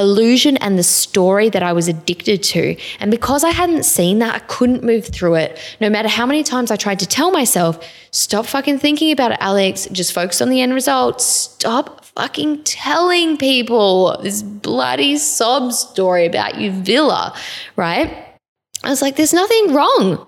illusion 0.00 0.56
and 0.56 0.78
the 0.78 0.82
story 0.82 1.48
that 1.50 1.62
I 1.62 1.72
was 1.72 1.88
addicted 1.88 2.42
to. 2.44 2.76
And 2.98 3.10
because 3.10 3.44
I 3.44 3.50
hadn't 3.50 3.84
seen 3.84 4.18
that, 4.18 4.34
I 4.34 4.38
couldn't 4.40 4.82
move 4.82 5.06
through 5.06 5.36
it. 5.36 5.58
No 5.80 5.88
matter 5.88 6.08
how 6.08 6.26
many 6.26 6.42
times 6.42 6.70
I 6.70 6.76
tried 6.76 6.98
to 7.00 7.06
tell 7.06 7.30
myself, 7.30 7.84
stop 8.10 8.46
fucking 8.46 8.78
thinking 8.78 9.12
about 9.12 9.32
it, 9.32 9.38
Alex, 9.40 9.86
just 9.92 10.12
focus 10.12 10.40
on 10.40 10.50
the 10.50 10.60
end 10.60 10.74
result. 10.74 11.20
Stop 11.20 12.04
fucking 12.04 12.64
telling 12.64 13.36
people 13.36 14.18
this 14.22 14.42
bloody 14.42 15.16
sob 15.16 15.72
story 15.72 16.26
about 16.26 16.56
you 16.56 16.72
villa, 16.72 17.34
right? 17.76 18.26
I 18.82 18.90
was 18.90 19.02
like, 19.02 19.16
there's 19.16 19.34
nothing 19.34 19.74
wrong. 19.74 20.26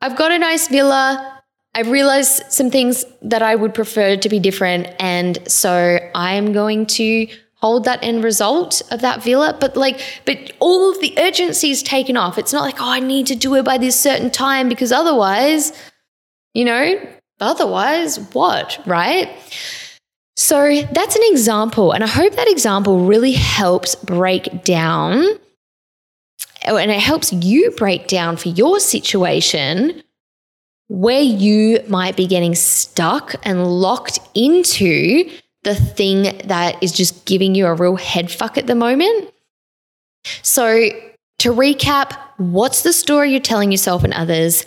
I've 0.00 0.16
got 0.16 0.32
a 0.32 0.38
nice 0.38 0.68
villa. 0.68 1.42
I've 1.74 1.90
realized 1.90 2.52
some 2.52 2.70
things 2.70 3.04
that 3.22 3.42
I 3.42 3.56
would 3.56 3.74
prefer 3.74 4.16
to 4.16 4.28
be 4.28 4.38
different. 4.38 4.88
And 5.00 5.38
so 5.50 5.98
I'm 6.14 6.52
going 6.52 6.86
to 6.86 7.26
hold 7.64 7.84
that 7.84 7.98
end 8.02 8.22
result 8.22 8.82
of 8.90 9.00
that 9.00 9.22
villa. 9.22 9.56
But 9.58 9.74
like, 9.74 9.98
but 10.26 10.52
all 10.60 10.90
of 10.90 11.00
the 11.00 11.14
urgency 11.16 11.70
is 11.70 11.82
taken 11.82 12.14
off. 12.14 12.36
It's 12.36 12.52
not 12.52 12.60
like, 12.60 12.78
oh, 12.78 12.90
I 12.90 13.00
need 13.00 13.26
to 13.28 13.34
do 13.34 13.54
it 13.54 13.64
by 13.64 13.78
this 13.78 13.98
certain 13.98 14.30
time 14.30 14.68
because 14.68 14.92
otherwise, 14.92 15.72
you 16.52 16.66
know, 16.66 17.00
otherwise 17.40 18.18
what, 18.34 18.78
right? 18.84 19.30
So 20.36 20.82
that's 20.92 21.16
an 21.16 21.22
example. 21.24 21.92
And 21.92 22.04
I 22.04 22.06
hope 22.06 22.34
that 22.34 22.50
example 22.50 23.06
really 23.06 23.32
helps 23.32 23.94
break 23.94 24.62
down 24.62 25.24
oh, 26.66 26.76
and 26.76 26.90
it 26.90 27.00
helps 27.00 27.32
you 27.32 27.70
break 27.70 28.08
down 28.08 28.36
for 28.36 28.50
your 28.50 28.78
situation 28.78 30.02
where 30.88 31.22
you 31.22 31.82
might 31.88 32.14
be 32.14 32.26
getting 32.26 32.54
stuck 32.54 33.34
and 33.42 33.66
locked 33.66 34.18
into 34.34 35.30
the 35.64 35.74
thing 35.74 36.40
that 36.46 36.82
is 36.82 36.92
just 36.92 37.24
giving 37.24 37.54
you 37.54 37.66
a 37.66 37.74
real 37.74 37.96
head 37.96 38.30
fuck 38.30 38.56
at 38.56 38.66
the 38.66 38.74
moment. 38.74 39.32
So, 40.42 40.88
to 41.40 41.52
recap, 41.52 42.16
what's 42.36 42.82
the 42.82 42.92
story 42.92 43.30
you're 43.30 43.40
telling 43.40 43.72
yourself 43.72 44.04
and 44.04 44.14
others? 44.14 44.64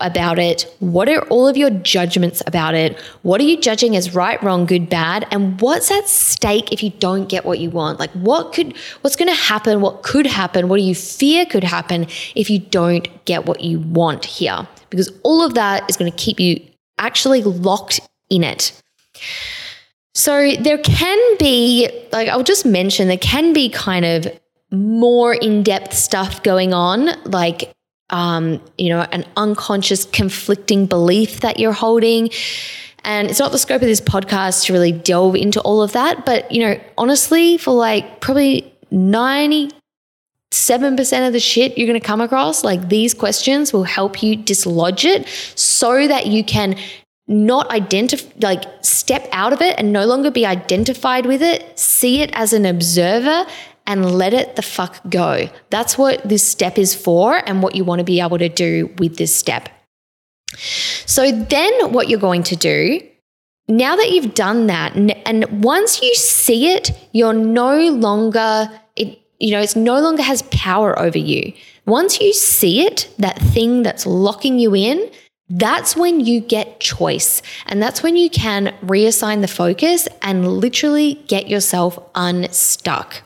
about 0.00 0.38
it? 0.38 0.74
What 0.80 1.08
are 1.08 1.22
all 1.28 1.46
of 1.46 1.56
your 1.56 1.70
judgments 1.70 2.42
about 2.46 2.74
it? 2.74 2.98
What 3.22 3.40
are 3.40 3.44
you 3.44 3.60
judging 3.60 3.96
as 3.96 4.14
right, 4.14 4.42
wrong, 4.42 4.66
good, 4.66 4.90
bad? 4.90 5.26
And 5.30 5.60
what's 5.60 5.90
at 5.90 6.08
stake 6.08 6.72
if 6.72 6.82
you 6.82 6.90
don't 6.90 7.28
get 7.28 7.44
what 7.44 7.60
you 7.60 7.70
want? 7.70 8.00
Like 8.00 8.10
what 8.12 8.52
could 8.52 8.76
what's 9.00 9.16
going 9.16 9.28
to 9.28 9.34
happen? 9.34 9.80
What 9.80 10.02
could 10.02 10.26
happen? 10.26 10.68
What 10.68 10.78
do 10.78 10.82
you 10.82 10.94
fear 10.94 11.46
could 11.46 11.64
happen 11.64 12.06
if 12.34 12.50
you 12.50 12.58
don't 12.58 13.08
get 13.24 13.46
what 13.46 13.60
you 13.60 13.80
want 13.80 14.24
here? 14.24 14.66
Because 14.90 15.12
all 15.22 15.42
of 15.42 15.54
that 15.54 15.88
is 15.88 15.96
going 15.96 16.10
to 16.10 16.16
keep 16.16 16.40
you 16.40 16.60
actually 16.98 17.42
locked 17.42 18.00
in 18.30 18.44
it. 18.44 18.72
So 20.14 20.52
there 20.56 20.78
can 20.78 21.36
be 21.38 21.88
like 22.12 22.28
I'll 22.28 22.44
just 22.44 22.64
mention 22.64 23.08
there 23.08 23.16
can 23.18 23.52
be 23.52 23.68
kind 23.68 24.04
of 24.04 24.26
more 24.70 25.34
in-depth 25.34 25.92
stuff 25.92 26.42
going 26.42 26.72
on 26.72 27.08
like 27.24 27.74
um, 28.10 28.60
you 28.78 28.90
know, 28.90 29.00
an 29.12 29.24
unconscious 29.36 30.04
conflicting 30.04 30.86
belief 30.86 31.40
that 31.40 31.58
you're 31.58 31.72
holding. 31.72 32.30
And 33.02 33.28
it's 33.28 33.38
not 33.38 33.52
the 33.52 33.58
scope 33.58 33.82
of 33.82 33.88
this 33.88 34.00
podcast 34.00 34.64
to 34.66 34.72
really 34.72 34.92
delve 34.92 35.36
into 35.36 35.60
all 35.60 35.82
of 35.82 35.92
that. 35.92 36.24
But, 36.24 36.50
you 36.50 36.62
know, 36.62 36.80
honestly, 36.96 37.58
for 37.58 37.72
like 37.72 38.20
probably 38.20 38.72
97% 38.92 39.72
of 41.26 41.32
the 41.32 41.40
shit 41.40 41.76
you're 41.76 41.86
going 41.86 42.00
to 42.00 42.06
come 42.06 42.20
across, 42.20 42.64
like 42.64 42.88
these 42.88 43.12
questions 43.14 43.72
will 43.72 43.84
help 43.84 44.22
you 44.22 44.36
dislodge 44.36 45.04
it 45.04 45.26
so 45.54 46.06
that 46.06 46.26
you 46.26 46.44
can 46.44 46.76
not 47.26 47.70
identify, 47.70 48.30
like 48.40 48.64
step 48.82 49.28
out 49.32 49.52
of 49.52 49.60
it 49.62 49.78
and 49.78 49.92
no 49.92 50.04
longer 50.04 50.30
be 50.30 50.44
identified 50.44 51.26
with 51.26 51.42
it, 51.42 51.78
see 51.78 52.20
it 52.20 52.30
as 52.34 52.52
an 52.52 52.66
observer 52.66 53.46
and 53.86 54.14
let 54.14 54.34
it 54.34 54.56
the 54.56 54.62
fuck 54.62 55.00
go. 55.08 55.48
That's 55.70 55.96
what 55.96 56.26
this 56.28 56.46
step 56.46 56.78
is 56.78 56.94
for 56.94 57.42
and 57.46 57.62
what 57.62 57.74
you 57.74 57.84
want 57.84 58.00
to 58.00 58.04
be 58.04 58.20
able 58.20 58.38
to 58.38 58.48
do 58.48 58.94
with 58.98 59.16
this 59.16 59.34
step. 59.34 59.68
So, 61.06 61.32
then 61.32 61.92
what 61.92 62.08
you're 62.08 62.20
going 62.20 62.44
to 62.44 62.56
do 62.56 63.00
now 63.68 63.96
that 63.96 64.10
you've 64.10 64.34
done 64.34 64.66
that, 64.66 64.94
and 64.94 65.64
once 65.64 66.02
you 66.02 66.14
see 66.14 66.70
it, 66.70 66.90
you're 67.12 67.32
no 67.32 67.90
longer, 67.90 68.68
it, 68.94 69.18
you 69.38 69.52
know, 69.52 69.60
it's 69.60 69.76
no 69.76 70.00
longer 70.00 70.22
has 70.22 70.42
power 70.42 70.98
over 70.98 71.18
you. 71.18 71.52
Once 71.86 72.20
you 72.20 72.32
see 72.34 72.86
it, 72.86 73.08
that 73.18 73.38
thing 73.38 73.82
that's 73.82 74.04
locking 74.04 74.58
you 74.58 74.74
in, 74.74 75.10
that's 75.54 75.96
when 75.96 76.18
you 76.20 76.40
get 76.40 76.80
choice. 76.80 77.40
And 77.66 77.80
that's 77.80 78.02
when 78.02 78.16
you 78.16 78.28
can 78.28 78.74
reassign 78.82 79.40
the 79.40 79.48
focus 79.48 80.08
and 80.20 80.48
literally 80.48 81.14
get 81.28 81.48
yourself 81.48 81.98
unstuck. 82.14 83.22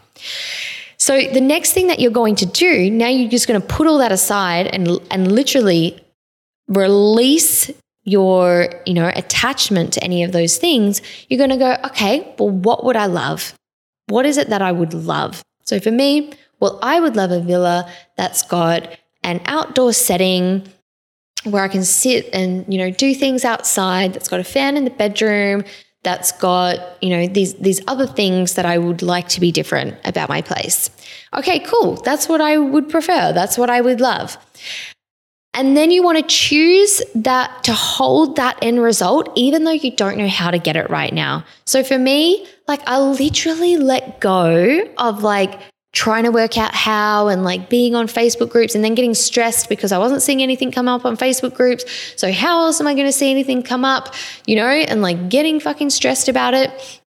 So 0.99 1.23
the 1.23 1.41
next 1.41 1.73
thing 1.73 1.87
that 1.87 2.01
you're 2.01 2.11
going 2.11 2.37
to 2.37 2.47
do, 2.47 2.91
now 2.91 3.09
you're 3.09 3.31
just 3.31 3.49
going 3.49 3.61
to 3.61 3.67
put 3.67 3.87
all 3.87 3.99
that 3.99 4.13
aside 4.13 4.67
and 4.67 5.01
and 5.11 5.33
literally 5.33 6.05
release 6.67 7.71
your, 8.05 8.69
you 8.85 8.95
know, 8.95 9.11
attachment 9.15 9.93
to 9.95 10.05
any 10.05 10.23
of 10.23 10.33
those 10.33 10.59
things. 10.59 11.01
You're 11.29 11.39
going 11.39 11.51
to 11.51 11.57
go, 11.57 11.77
okay, 11.85 12.35
well 12.39 12.51
what 12.51 12.85
would 12.85 12.97
I 12.97 13.07
love? 13.07 13.55
What 14.09 14.27
is 14.27 14.37
it 14.37 14.51
that 14.51 14.61
I 14.61 14.73
would 14.73 14.93
love? 14.93 15.43
So 15.65 15.81
for 15.81 15.91
me, 15.91 16.33
well, 16.61 16.79
I 16.83 17.01
would 17.01 17.17
love 17.17 17.31
a 17.31 17.41
villa 17.41 17.91
that's 18.17 18.43
got 18.43 18.89
an 19.23 19.41
outdoor 19.47 19.93
setting 19.93 20.69
where 21.45 21.63
I 21.63 21.69
can 21.69 21.85
sit 21.85 22.29
and, 22.33 22.65
you 22.73 22.79
know, 22.79 22.91
do 22.91 23.15
things 23.15 23.45
outside, 23.45 24.15
that's 24.15 24.29
got 24.29 24.41
a 24.41 24.45
fan 24.45 24.77
in 24.77 24.85
the 24.85 24.91
bedroom, 24.91 25.65
that's 26.03 26.33
got, 26.33 27.03
you 27.03 27.11
know, 27.11 27.27
these 27.27 27.55
these 27.55 27.81
other 27.87 28.07
things 28.07 28.55
that 28.55 28.65
I 28.65 28.79
would 28.79 29.03
like 29.03 29.29
to 29.31 29.41
be 29.41 29.51
different 29.53 29.97
about 30.05 30.29
my 30.29 30.43
place. 30.43 30.91
Okay, 31.35 31.59
cool. 31.61 31.97
That's 31.97 32.29
what 32.29 32.41
I 32.41 32.59
would 32.59 32.89
prefer. 32.89 33.33
That's 33.33 33.59
what 33.59 33.71
I 33.71 33.81
would 33.81 34.01
love. 34.01 34.39
And 35.55 35.77
then 35.77 35.91
you 35.91 36.05
want 36.05 36.19
to 36.19 36.25
choose 36.25 37.03
that 37.17 37.65
to 37.65 37.73
hold 37.73 38.37
that 38.37 38.57
end 38.63 38.81
result, 38.81 39.33
even 39.35 39.65
though 39.65 39.73
you 39.73 39.91
don't 39.91 40.17
know 40.17 40.29
how 40.29 40.53
to 40.53 40.59
get 40.59 40.77
it 40.77 40.89
right 40.89 41.13
now. 41.13 41.45
So 41.67 41.83
for 41.83 41.99
me, 41.99 42.47
like 42.69 42.81
I 42.87 43.01
literally 43.01 43.77
let 43.77 44.21
go 44.21 44.89
of 44.99 45.23
like 45.25 45.61
trying 45.93 46.25
to 46.25 46.31
work 46.31 46.59
out 46.59 46.75
how 46.75 47.29
and 47.29 47.45
like 47.45 47.71
being 47.71 47.95
on 47.95 48.07
Facebook 48.07 48.51
groups 48.51 48.75
and 48.75 48.85
then 48.85 48.95
getting 48.95 49.15
stressed 49.15 49.69
because 49.69 49.91
I 49.91 49.99
wasn't 49.99 50.23
seeing 50.23 50.43
anything 50.43 50.71
come 50.71 50.89
up 50.89 51.05
on 51.05 51.17
Facebook 51.17 51.55
groups. 51.55 51.85
So 52.17 52.31
how 52.31 52.65
else 52.65 52.81
am 52.81 52.87
I 52.87 52.95
going 52.95 53.07
to 53.07 53.13
see 53.13 53.31
anything 53.31 53.63
come 53.63 53.85
up, 53.85 54.15
you 54.47 54.57
know, 54.57 54.67
and 54.67 55.01
like 55.01 55.29
getting 55.29 55.61
fucking 55.61 55.91
stressed 55.91 56.29
about 56.29 56.55
it. 56.55 57.01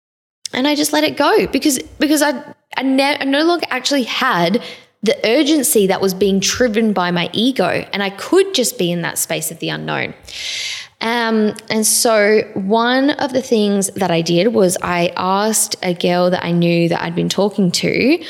And 0.52 0.66
I 0.66 0.74
just 0.74 0.92
let 0.92 1.04
it 1.04 1.16
go 1.16 1.46
because 1.48 1.78
because 1.98 2.22
I 2.22 2.54
I, 2.76 2.82
ne- 2.82 3.18
I 3.18 3.24
no 3.24 3.44
longer 3.44 3.66
actually 3.70 4.04
had 4.04 4.62
the 5.02 5.16
urgency 5.24 5.86
that 5.88 6.00
was 6.00 6.14
being 6.14 6.40
driven 6.40 6.92
by 6.92 7.10
my 7.10 7.30
ego 7.32 7.86
and 7.92 8.02
I 8.02 8.10
could 8.10 8.54
just 8.54 8.78
be 8.78 8.90
in 8.90 9.02
that 9.02 9.18
space 9.18 9.50
of 9.50 9.58
the 9.58 9.68
unknown. 9.68 10.14
Um, 11.00 11.54
and 11.70 11.86
so, 11.86 12.40
one 12.54 13.10
of 13.10 13.32
the 13.32 13.42
things 13.42 13.88
that 13.90 14.10
I 14.10 14.20
did 14.20 14.48
was 14.48 14.76
I 14.82 15.12
asked 15.16 15.76
a 15.80 15.94
girl 15.94 16.30
that 16.30 16.44
I 16.44 16.50
knew 16.50 16.88
that 16.88 17.00
I'd 17.00 17.14
been 17.14 17.28
talking 17.28 17.70
to 17.70 18.24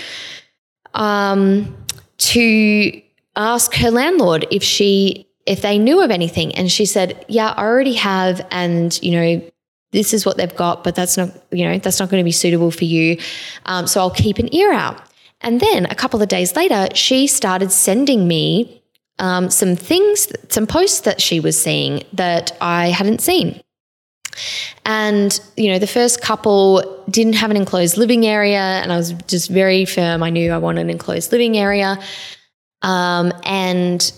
um, 0.98 1.74
to 2.18 3.02
ask 3.36 3.74
her 3.74 3.90
landlord 3.90 4.46
if 4.50 4.62
she 4.62 5.26
if 5.46 5.62
they 5.62 5.78
knew 5.78 6.02
of 6.02 6.10
anything. 6.10 6.54
And 6.54 6.70
she 6.70 6.84
said 6.84 7.24
yeah 7.28 7.54
i 7.56 7.62
already 7.62 7.94
have 7.94 8.46
and 8.50 8.98
you 9.02 9.12
know 9.12 9.50
this 9.92 10.12
is 10.12 10.26
what 10.26 10.36
they've 10.36 10.54
got 10.54 10.84
but 10.84 10.94
that's 10.94 11.16
not 11.16 11.30
you 11.50 11.64
know 11.64 11.78
that's 11.78 11.98
not 11.98 12.10
going 12.10 12.20
to 12.20 12.24
be 12.24 12.32
suitable 12.32 12.70
for 12.70 12.84
you. 12.84 13.18
Um, 13.64 13.86
so 13.86 14.00
i'll 14.00 14.10
keep 14.10 14.38
an 14.38 14.54
ear 14.54 14.72
out. 14.72 15.00
And 15.40 15.60
then 15.60 15.86
a 15.86 15.94
couple 15.94 16.20
of 16.20 16.28
days 16.28 16.56
later 16.56 16.88
she 16.94 17.26
started 17.26 17.72
sending 17.72 18.28
me 18.28 18.82
um, 19.20 19.50
some 19.50 19.76
things 19.76 20.28
some 20.48 20.66
posts 20.66 21.00
that 21.00 21.20
she 21.20 21.40
was 21.40 21.60
seeing 21.60 22.04
that 22.12 22.56
i 22.60 22.88
hadn't 22.88 23.20
seen 23.20 23.60
and, 24.84 25.38
you 25.56 25.72
know, 25.72 25.78
the 25.78 25.86
first 25.86 26.22
couple 26.22 27.04
didn't 27.10 27.34
have 27.34 27.50
an 27.50 27.56
enclosed 27.56 27.96
living 27.96 28.26
area, 28.26 28.60
and 28.60 28.92
I 28.92 28.96
was 28.96 29.12
just 29.26 29.50
very 29.50 29.84
firm. 29.84 30.22
I 30.22 30.30
knew 30.30 30.52
I 30.52 30.58
wanted 30.58 30.82
an 30.82 30.90
enclosed 30.90 31.32
living 31.32 31.56
area. 31.56 31.98
Um, 32.82 33.32
and 33.44 34.12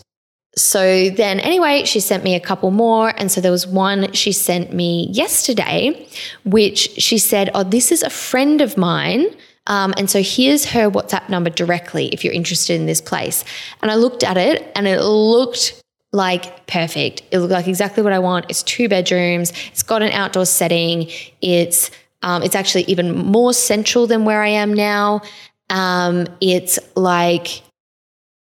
so 0.56 1.10
then, 1.10 1.40
anyway, 1.40 1.84
she 1.84 2.00
sent 2.00 2.24
me 2.24 2.34
a 2.34 2.40
couple 2.40 2.70
more. 2.70 3.12
And 3.16 3.30
so 3.30 3.40
there 3.40 3.52
was 3.52 3.66
one 3.66 4.12
she 4.12 4.32
sent 4.32 4.72
me 4.72 5.08
yesterday, 5.10 6.06
which 6.44 6.90
she 6.98 7.18
said, 7.18 7.50
Oh, 7.54 7.62
this 7.62 7.92
is 7.92 8.02
a 8.02 8.10
friend 8.10 8.60
of 8.60 8.76
mine. 8.76 9.26
Um, 9.66 9.94
and 9.96 10.10
so 10.10 10.22
here's 10.22 10.64
her 10.66 10.90
WhatsApp 10.90 11.28
number 11.28 11.50
directly 11.50 12.08
if 12.08 12.24
you're 12.24 12.34
interested 12.34 12.80
in 12.80 12.86
this 12.86 13.00
place. 13.00 13.44
And 13.82 13.90
I 13.90 13.94
looked 13.94 14.24
at 14.24 14.36
it 14.36 14.70
and 14.74 14.88
it 14.88 15.00
looked 15.00 15.79
like 16.12 16.66
perfect. 16.66 17.22
It 17.30 17.38
looked 17.38 17.52
like 17.52 17.68
exactly 17.68 18.02
what 18.02 18.12
I 18.12 18.18
want. 18.18 18.46
It's 18.48 18.62
two 18.62 18.88
bedrooms. 18.88 19.52
It's 19.70 19.82
got 19.82 20.02
an 20.02 20.12
outdoor 20.12 20.46
setting. 20.46 21.08
It's 21.40 21.90
um, 22.22 22.42
it's 22.42 22.54
actually 22.54 22.84
even 22.84 23.16
more 23.16 23.54
central 23.54 24.06
than 24.06 24.24
where 24.24 24.42
I 24.42 24.48
am 24.48 24.74
now. 24.74 25.22
Um, 25.70 26.26
it's 26.40 26.78
like 26.96 27.62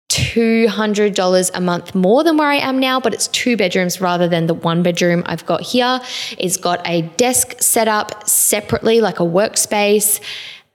two 0.09 0.67
hundred 0.69 1.13
dollars 1.13 1.51
a 1.53 1.61
month 1.61 1.93
more 1.93 2.23
than 2.23 2.37
where 2.37 2.47
I 2.47 2.55
am 2.55 2.79
now, 2.79 2.99
but 2.99 3.13
it's 3.13 3.27
two 3.27 3.57
bedrooms 3.57 3.99
rather 3.99 4.27
than 4.27 4.47
the 4.47 4.53
one 4.53 4.81
bedroom 4.81 5.23
I've 5.25 5.45
got 5.45 5.61
here. 5.61 5.99
It's 6.37 6.57
got 6.57 6.81
a 6.87 7.01
desk 7.17 7.61
set 7.61 7.87
up 7.87 8.27
separately, 8.27 9.01
like 9.01 9.19
a 9.19 9.23
workspace. 9.23 10.21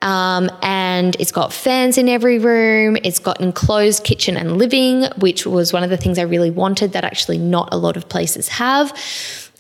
Um, 0.03 0.51
and 0.63 1.17
it's 1.21 1.33
got 1.33 1.53
fans 1.53 1.97
in 1.97 2.09
every 2.09 2.39
room. 2.39 2.97
It's 3.05 3.19
got 3.19 3.41
enclosed 3.41 4.05
kitchen 4.05 4.37
and 4.37 4.59
living, 4.59 5.05
which 5.19 5.47
was 5.47 5.73
one 5.73 5.85
of 5.85 5.91
the 5.91 5.97
things 5.97 6.19
I 6.19 6.23
really 6.23 6.51
wanted 6.51 6.93
that 6.93 7.05
actually 7.05 7.39
not 7.39 7.69
a 7.73 7.77
lot 7.77 7.97
of 7.97 8.09
places 8.09 8.49
have. 8.49 8.93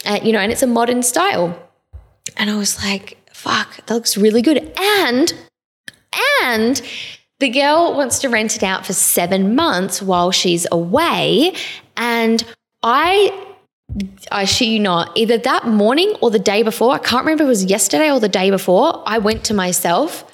Uh, 0.04 0.18
you 0.22 0.32
know, 0.32 0.40
and 0.40 0.52
it's 0.52 0.62
a 0.62 0.66
modern 0.66 1.02
style. 1.02 1.56
And 2.36 2.50
I 2.50 2.56
was 2.56 2.82
like, 2.82 3.18
fuck, 3.32 3.86
that 3.86 3.94
looks 3.94 4.16
really 4.16 4.42
good. 4.42 4.72
And, 4.76 5.32
and, 6.42 6.82
the 7.38 7.48
girl 7.50 7.96
wants 7.96 8.20
to 8.20 8.28
rent 8.28 8.54
it 8.54 8.62
out 8.62 8.86
for 8.86 8.92
seven 8.92 9.56
months 9.56 10.00
while 10.00 10.30
she's 10.30 10.64
away. 10.70 11.52
And 11.96 12.44
I 12.84 13.36
I 14.30 14.44
shit 14.44 14.68
you 14.68 14.78
not, 14.78 15.16
either 15.16 15.38
that 15.38 15.66
morning 15.66 16.14
or 16.20 16.30
the 16.30 16.38
day 16.38 16.62
before, 16.62 16.94
I 16.94 16.98
can't 16.98 17.24
remember 17.24 17.44
it 17.44 17.48
was 17.48 17.64
yesterday 17.64 18.10
or 18.10 18.20
the 18.20 18.28
day 18.28 18.50
before, 18.50 19.02
I 19.06 19.18
went 19.18 19.44
to 19.46 19.54
myself, 19.54 20.31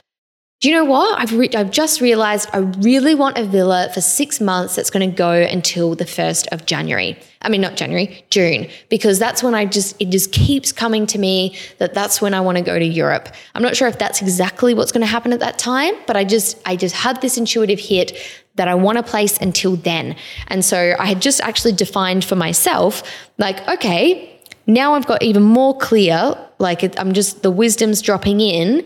do 0.60 0.68
you 0.68 0.74
know 0.74 0.84
what? 0.84 1.20
I've, 1.20 1.32
re- 1.32 1.50
I've 1.54 1.70
just 1.70 2.00
realized 2.00 2.48
I 2.52 2.58
really 2.58 3.14
want 3.14 3.38
a 3.38 3.44
villa 3.44 3.90
for 3.94 4.00
six 4.00 4.40
months 4.40 4.74
that's 4.74 4.90
going 4.90 5.08
to 5.08 5.16
go 5.16 5.30
until 5.30 5.94
the 5.94 6.04
1st 6.04 6.48
of 6.48 6.66
January. 6.66 7.16
I 7.42 7.48
mean, 7.48 7.60
not 7.60 7.76
January, 7.76 8.24
June, 8.30 8.68
because 8.88 9.20
that's 9.20 9.40
when 9.40 9.54
I 9.54 9.66
just, 9.66 9.94
it 10.02 10.08
just 10.08 10.32
keeps 10.32 10.72
coming 10.72 11.06
to 11.06 11.18
me 11.18 11.56
that 11.78 11.94
that's 11.94 12.20
when 12.20 12.34
I 12.34 12.40
want 12.40 12.58
to 12.58 12.64
go 12.64 12.76
to 12.76 12.84
Europe. 12.84 13.28
I'm 13.54 13.62
not 13.62 13.76
sure 13.76 13.86
if 13.86 14.00
that's 14.00 14.20
exactly 14.20 14.74
what's 14.74 14.90
going 14.90 15.02
to 15.02 15.06
happen 15.06 15.32
at 15.32 15.38
that 15.38 15.60
time, 15.60 15.94
but 16.08 16.16
I 16.16 16.24
just, 16.24 16.60
I 16.66 16.74
just 16.74 16.96
had 16.96 17.20
this 17.20 17.38
intuitive 17.38 17.78
hit 17.78 18.18
that 18.56 18.66
I 18.66 18.74
want 18.74 18.98
a 18.98 19.04
place 19.04 19.38
until 19.38 19.76
then. 19.76 20.16
And 20.48 20.64
so 20.64 20.96
I 20.98 21.06
had 21.06 21.22
just 21.22 21.40
actually 21.40 21.74
defined 21.74 22.24
for 22.24 22.34
myself, 22.34 23.04
like, 23.38 23.66
okay, 23.68 24.40
now 24.66 24.94
I've 24.94 25.06
got 25.06 25.22
even 25.22 25.44
more 25.44 25.78
clear, 25.78 26.36
like 26.58 26.82
it, 26.82 26.98
I'm 26.98 27.12
just, 27.12 27.44
the 27.44 27.52
wisdom's 27.52 28.02
dropping 28.02 28.40
in 28.40 28.84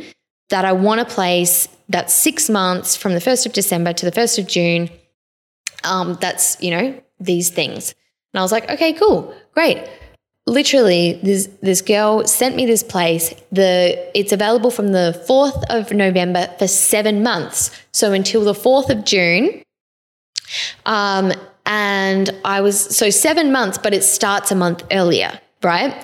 that 0.53 0.67
I 0.67 0.73
want 0.73 1.01
a 1.01 1.07
place 1.07 1.67
that's 1.89 2.13
six 2.13 2.51
months 2.51 2.95
from 2.95 3.15
the 3.15 3.21
1st 3.21 3.47
of 3.47 3.53
December 3.55 3.95
to 3.95 4.05
the 4.05 4.13
1st 4.13 4.39
of 4.39 4.47
June. 4.47 4.91
Um, 5.83 6.19
that's, 6.21 6.63
you 6.63 6.71
know, 6.71 7.03
these 7.19 7.49
things. 7.49 7.95
And 8.33 8.39
I 8.39 8.43
was 8.43 8.53
like, 8.53 8.71
okay, 8.71 8.93
cool, 8.93 9.35
great. 9.55 9.83
Literally, 10.47 11.21
this 11.23 11.49
this 11.63 11.81
girl 11.81 12.27
sent 12.27 12.57
me 12.57 12.67
this 12.67 12.83
place. 12.83 13.33
The 13.53 14.11
it's 14.19 14.33
available 14.33 14.71
from 14.71 14.89
the 14.89 15.25
4th 15.29 15.63
of 15.71 15.93
November 15.93 16.49
for 16.59 16.67
seven 16.67 17.23
months. 17.23 17.71
So 17.93 18.13
until 18.13 18.45
the 18.45 18.53
4th 18.53 18.91
of 18.91 19.05
June. 19.05 19.63
Um, 20.85 21.33
and 21.65 22.29
I 22.45 22.61
was 22.61 22.79
so 22.79 23.09
seven 23.09 23.53
months, 23.53 23.79
but 23.79 23.95
it 23.95 24.03
starts 24.03 24.51
a 24.51 24.55
month 24.55 24.83
earlier, 24.91 25.41
right? 25.63 25.95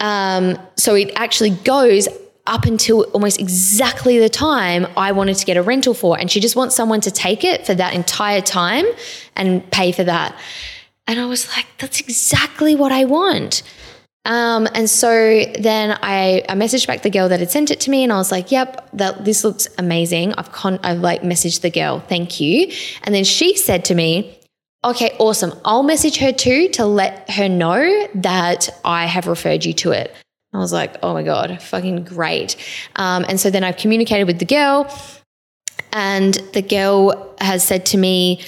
Um, 0.00 0.58
so 0.76 0.94
it 0.94 1.12
actually 1.14 1.50
goes 1.50 2.08
up 2.46 2.64
until 2.64 3.02
almost 3.12 3.40
exactly 3.40 4.18
the 4.18 4.28
time 4.28 4.86
I 4.96 5.12
wanted 5.12 5.36
to 5.36 5.46
get 5.46 5.56
a 5.56 5.62
rental 5.62 5.94
for. 5.94 6.18
And 6.18 6.30
she 6.30 6.40
just 6.40 6.56
wants 6.56 6.74
someone 6.74 7.00
to 7.02 7.10
take 7.10 7.44
it 7.44 7.66
for 7.66 7.74
that 7.74 7.94
entire 7.94 8.40
time 8.40 8.86
and 9.34 9.68
pay 9.70 9.92
for 9.92 10.04
that. 10.04 10.38
And 11.06 11.20
I 11.20 11.26
was 11.26 11.48
like, 11.56 11.66
that's 11.78 12.00
exactly 12.00 12.74
what 12.74 12.92
I 12.92 13.04
want. 13.04 13.62
Um, 14.24 14.66
and 14.74 14.90
so 14.90 15.44
then 15.58 15.96
I, 16.02 16.42
I 16.48 16.54
messaged 16.54 16.88
back 16.88 17.02
the 17.02 17.10
girl 17.10 17.28
that 17.28 17.38
had 17.38 17.50
sent 17.50 17.70
it 17.70 17.78
to 17.80 17.90
me 17.90 18.02
and 18.02 18.12
I 18.12 18.16
was 18.16 18.32
like, 18.32 18.50
yep, 18.50 18.88
that 18.92 19.24
this 19.24 19.44
looks 19.44 19.68
amazing. 19.78 20.32
I've 20.34 20.50
con- 20.50 20.80
I've 20.82 20.98
like 20.98 21.22
messaged 21.22 21.60
the 21.60 21.70
girl, 21.70 22.00
thank 22.00 22.40
you. 22.40 22.72
And 23.04 23.14
then 23.14 23.22
she 23.22 23.56
said 23.56 23.84
to 23.84 23.94
me, 23.94 24.36
okay, 24.84 25.14
awesome. 25.20 25.52
I'll 25.64 25.84
message 25.84 26.16
her 26.18 26.32
too 26.32 26.68
to 26.70 26.86
let 26.86 27.30
her 27.30 27.48
know 27.48 28.08
that 28.16 28.68
I 28.84 29.06
have 29.06 29.28
referred 29.28 29.64
you 29.64 29.72
to 29.74 29.92
it. 29.92 30.12
I 30.56 30.60
was 30.60 30.72
like, 30.72 30.96
oh 31.02 31.12
my 31.12 31.22
God, 31.22 31.60
fucking 31.62 32.04
great. 32.04 32.56
Um, 32.96 33.24
and 33.28 33.38
so 33.38 33.50
then 33.50 33.62
I've 33.62 33.76
communicated 33.76 34.26
with 34.26 34.38
the 34.38 34.44
girl, 34.44 34.90
and 35.92 36.34
the 36.52 36.62
girl 36.62 37.34
has 37.40 37.62
said 37.62 37.86
to 37.86 37.98
me, 37.98 38.40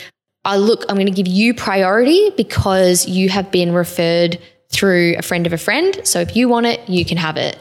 oh, 0.44 0.56
look, 0.56 0.84
I'm 0.88 0.96
going 0.96 1.06
to 1.06 1.12
give 1.12 1.26
you 1.26 1.54
priority 1.54 2.30
because 2.36 3.06
you 3.06 3.28
have 3.28 3.50
been 3.50 3.72
referred 3.72 4.38
through 4.70 5.16
a 5.18 5.22
friend 5.22 5.46
of 5.46 5.52
a 5.52 5.58
friend. 5.58 6.00
So 6.04 6.20
if 6.20 6.36
you 6.36 6.48
want 6.48 6.66
it, 6.66 6.86
you 6.88 7.04
can 7.04 7.16
have 7.16 7.36
it. 7.36 7.58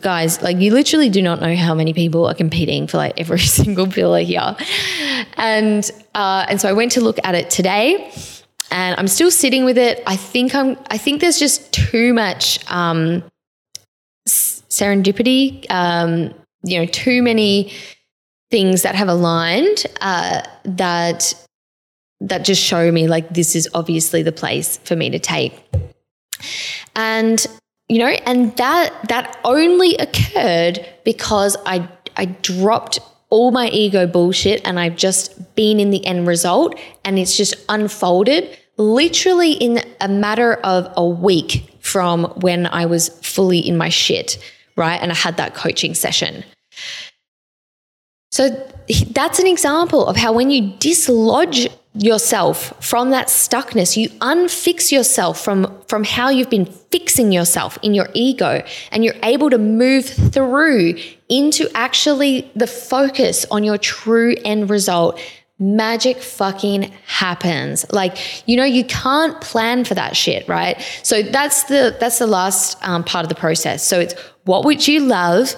Guys, 0.00 0.40
like 0.42 0.58
you 0.58 0.72
literally 0.72 1.08
do 1.08 1.20
not 1.20 1.40
know 1.40 1.56
how 1.56 1.74
many 1.74 1.92
people 1.92 2.26
are 2.26 2.34
competing 2.34 2.86
for 2.86 2.98
like 2.98 3.18
every 3.18 3.38
single 3.58 3.86
villa 3.86 4.22
here. 4.22 4.56
And 5.36 5.90
uh, 6.14 6.46
and 6.48 6.60
so 6.60 6.68
I 6.68 6.72
went 6.72 6.92
to 6.92 7.00
look 7.00 7.18
at 7.24 7.34
it 7.34 7.50
today 7.50 8.12
and 8.70 8.98
I'm 8.98 9.08
still 9.08 9.30
sitting 9.30 9.64
with 9.64 9.76
it. 9.76 10.02
I 10.06 10.16
think 10.16 10.54
I'm 10.54 10.78
I 10.90 10.98
think 10.98 11.20
there's 11.20 11.38
just 11.38 11.72
too 11.72 12.14
much 12.14 12.58
um, 12.70 13.24
serendipity, 14.28 15.66
um, 15.70 16.34
you 16.64 16.78
know, 16.78 16.86
too 16.86 17.22
many 17.22 17.72
things 18.50 18.82
that 18.82 18.94
have 18.94 19.08
aligned 19.08 19.86
uh, 20.00 20.42
that 20.64 21.34
that 22.20 22.44
just 22.44 22.62
show 22.62 22.92
me 22.92 23.08
like 23.08 23.28
this 23.30 23.56
is 23.56 23.68
obviously 23.74 24.22
the 24.22 24.30
place 24.30 24.78
for 24.84 24.94
me 24.94 25.10
to 25.10 25.18
take. 25.18 25.52
And 26.94 27.44
you 27.88 27.98
know, 27.98 28.06
and 28.06 28.56
that 28.56 28.94
that 29.08 29.38
only 29.44 29.96
occurred 29.96 30.86
because 31.04 31.56
I 31.66 31.88
I 32.16 32.26
dropped 32.26 33.00
all 33.30 33.50
my 33.50 33.68
ego 33.70 34.06
bullshit 34.06 34.60
and 34.66 34.78
I've 34.78 34.96
just 34.96 35.54
been 35.56 35.80
in 35.80 35.90
the 35.90 36.04
end 36.06 36.26
result 36.26 36.78
and 37.04 37.18
it's 37.18 37.36
just 37.36 37.54
unfolded 37.68 38.58
literally 38.76 39.52
in 39.52 39.80
a 40.00 40.08
matter 40.08 40.54
of 40.54 40.92
a 40.96 41.06
week 41.06 41.71
from 41.82 42.24
when 42.40 42.66
I 42.66 42.86
was 42.86 43.10
fully 43.20 43.58
in 43.58 43.76
my 43.76 43.90
shit 43.90 44.38
right? 44.76 45.00
And 45.00 45.10
I 45.10 45.14
had 45.14 45.36
that 45.36 45.54
coaching 45.54 45.94
session. 45.94 46.44
So 48.30 48.48
that's 49.10 49.38
an 49.38 49.46
example 49.46 50.06
of 50.06 50.16
how 50.16 50.32
when 50.32 50.50
you 50.50 50.72
dislodge 50.78 51.68
yourself 51.94 52.72
from 52.82 53.10
that 53.10 53.26
stuckness, 53.28 53.96
you 53.98 54.08
unfix 54.20 54.90
yourself 54.90 55.44
from, 55.44 55.78
from 55.88 56.04
how 56.04 56.30
you've 56.30 56.48
been 56.48 56.64
fixing 56.64 57.30
yourself 57.30 57.78
in 57.82 57.92
your 57.92 58.08
ego, 58.14 58.64
and 58.90 59.04
you're 59.04 59.14
able 59.22 59.50
to 59.50 59.58
move 59.58 60.06
through 60.06 60.94
into 61.28 61.68
actually 61.74 62.50
the 62.56 62.66
focus 62.66 63.44
on 63.50 63.62
your 63.62 63.76
true 63.76 64.34
end 64.44 64.70
result 64.70 65.20
magic 65.62 66.18
fucking 66.18 66.92
happens. 67.06 67.86
Like 67.92 68.48
you 68.48 68.56
know 68.56 68.64
you 68.64 68.84
can't 68.84 69.40
plan 69.40 69.84
for 69.84 69.94
that 69.94 70.16
shit 70.16 70.46
right? 70.48 70.80
So 71.02 71.22
that's 71.22 71.64
the 71.64 71.96
that's 72.00 72.18
the 72.18 72.26
last 72.26 72.76
um, 72.86 73.04
part 73.04 73.24
of 73.24 73.28
the 73.28 73.34
process. 73.34 73.86
So 73.86 74.00
it's 74.00 74.14
what 74.44 74.64
would 74.64 74.86
you 74.86 75.00
love? 75.00 75.54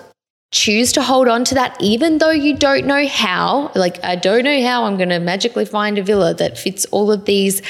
Choose 0.52 0.92
to 0.92 1.02
hold 1.02 1.26
on 1.26 1.42
to 1.46 1.56
that 1.56 1.76
even 1.80 2.18
though 2.18 2.30
you 2.30 2.56
don't 2.56 2.86
know 2.86 3.08
how. 3.08 3.72
Like 3.74 4.02
i 4.04 4.14
don't 4.14 4.44
know 4.44 4.62
how 4.62 4.84
i'm 4.84 4.96
going 4.96 5.08
to 5.08 5.18
magically 5.18 5.64
find 5.64 5.98
a 5.98 6.02
villa 6.02 6.32
that 6.34 6.56
fits 6.56 6.84
all 6.92 7.10
of 7.10 7.24
these 7.24 7.60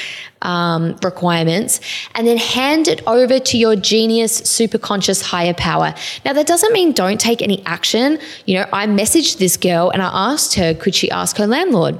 um, 0.43 0.95
requirements. 1.03 1.79
And 2.13 2.27
then 2.27 2.37
hand 2.37 2.87
it 2.87 3.01
over 3.07 3.39
to 3.39 3.57
your 3.57 3.75
genius 3.75 4.35
super 4.35 4.77
conscious 4.77 5.21
higher 5.21 5.55
power. 5.55 5.95
Now 6.25 6.33
that 6.33 6.45
doesn't 6.45 6.73
mean 6.73 6.91
don't 6.91 7.19
take 7.19 7.41
any 7.41 7.65
action. 7.65 8.19
You 8.45 8.59
know 8.59 8.67
i 8.71 8.85
messaged 8.85 9.37
this 9.39 9.57
girl 9.57 9.89
and 9.89 10.01
i 10.01 10.11
asked 10.33 10.53
her 10.55 10.75
could 10.75 10.93
she 10.93 11.09
ask 11.09 11.37
her 11.37 11.47
landlord 11.47 11.99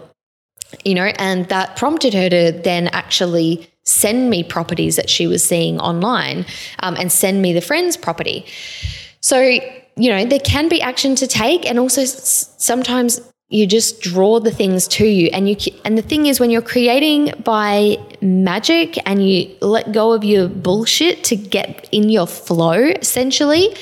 you 0.83 0.93
know, 0.93 1.11
and 1.17 1.47
that 1.49 1.75
prompted 1.75 2.13
her 2.13 2.29
to 2.29 2.51
then 2.51 2.87
actually 2.89 3.69
send 3.83 4.29
me 4.29 4.43
properties 4.43 4.95
that 4.95 5.09
she 5.09 5.27
was 5.27 5.43
seeing 5.43 5.79
online 5.79 6.45
um, 6.79 6.95
and 6.97 7.11
send 7.11 7.41
me 7.41 7.53
the 7.53 7.61
friend's 7.61 7.95
property. 7.95 8.45
So, 9.21 9.39
you 9.39 10.09
know, 10.09 10.25
there 10.25 10.39
can 10.39 10.69
be 10.69 10.81
action 10.81 11.15
to 11.15 11.27
take, 11.27 11.65
and 11.65 11.79
also 11.79 12.03
sometimes 12.05 13.21
you 13.49 13.67
just 13.67 14.01
draw 14.01 14.39
the 14.39 14.51
things 14.51 14.87
to 14.87 15.05
you 15.05 15.29
and 15.31 15.47
you 15.47 15.55
and 15.85 15.97
the 15.97 16.01
thing 16.01 16.25
is 16.25 16.39
when 16.39 16.49
you're 16.49 16.63
creating 16.63 17.31
by 17.43 17.95
magic 18.19 18.97
and 19.07 19.27
you 19.27 19.55
let 19.61 19.91
go 19.91 20.13
of 20.13 20.23
your 20.23 20.47
bullshit 20.47 21.23
to 21.23 21.35
get 21.35 21.87
in 21.91 22.09
your 22.09 22.25
flow 22.25 22.73
essentially 22.73 23.75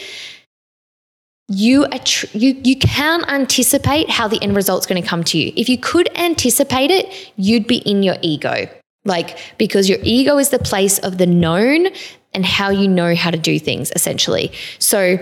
you, 1.50 1.86
you 2.32 2.60
you 2.64 2.78
can 2.78 3.24
anticipate 3.26 4.10
how 4.10 4.28
the 4.28 4.42
end 4.42 4.56
result's 4.56 4.86
going 4.86 5.02
to 5.02 5.08
come 5.08 5.24
to 5.26 5.38
you. 5.38 5.52
If 5.56 5.68
you 5.68 5.78
could 5.78 6.10
anticipate 6.18 6.90
it, 6.90 7.32
you'd 7.36 7.68
be 7.68 7.78
in 7.78 8.02
your 8.02 8.16
ego. 8.22 8.68
Like 9.06 9.38
because 9.58 9.90
your 9.90 10.00
ego 10.04 10.38
is 10.38 10.50
the 10.50 10.60
place 10.60 11.00
of 11.00 11.18
the 11.18 11.26
known 11.26 11.88
and 12.34 12.46
how 12.46 12.70
you 12.70 12.88
know 12.88 13.14
how 13.16 13.32
to 13.32 13.38
do 13.38 13.60
things 13.60 13.92
essentially. 13.96 14.52
So 14.80 15.18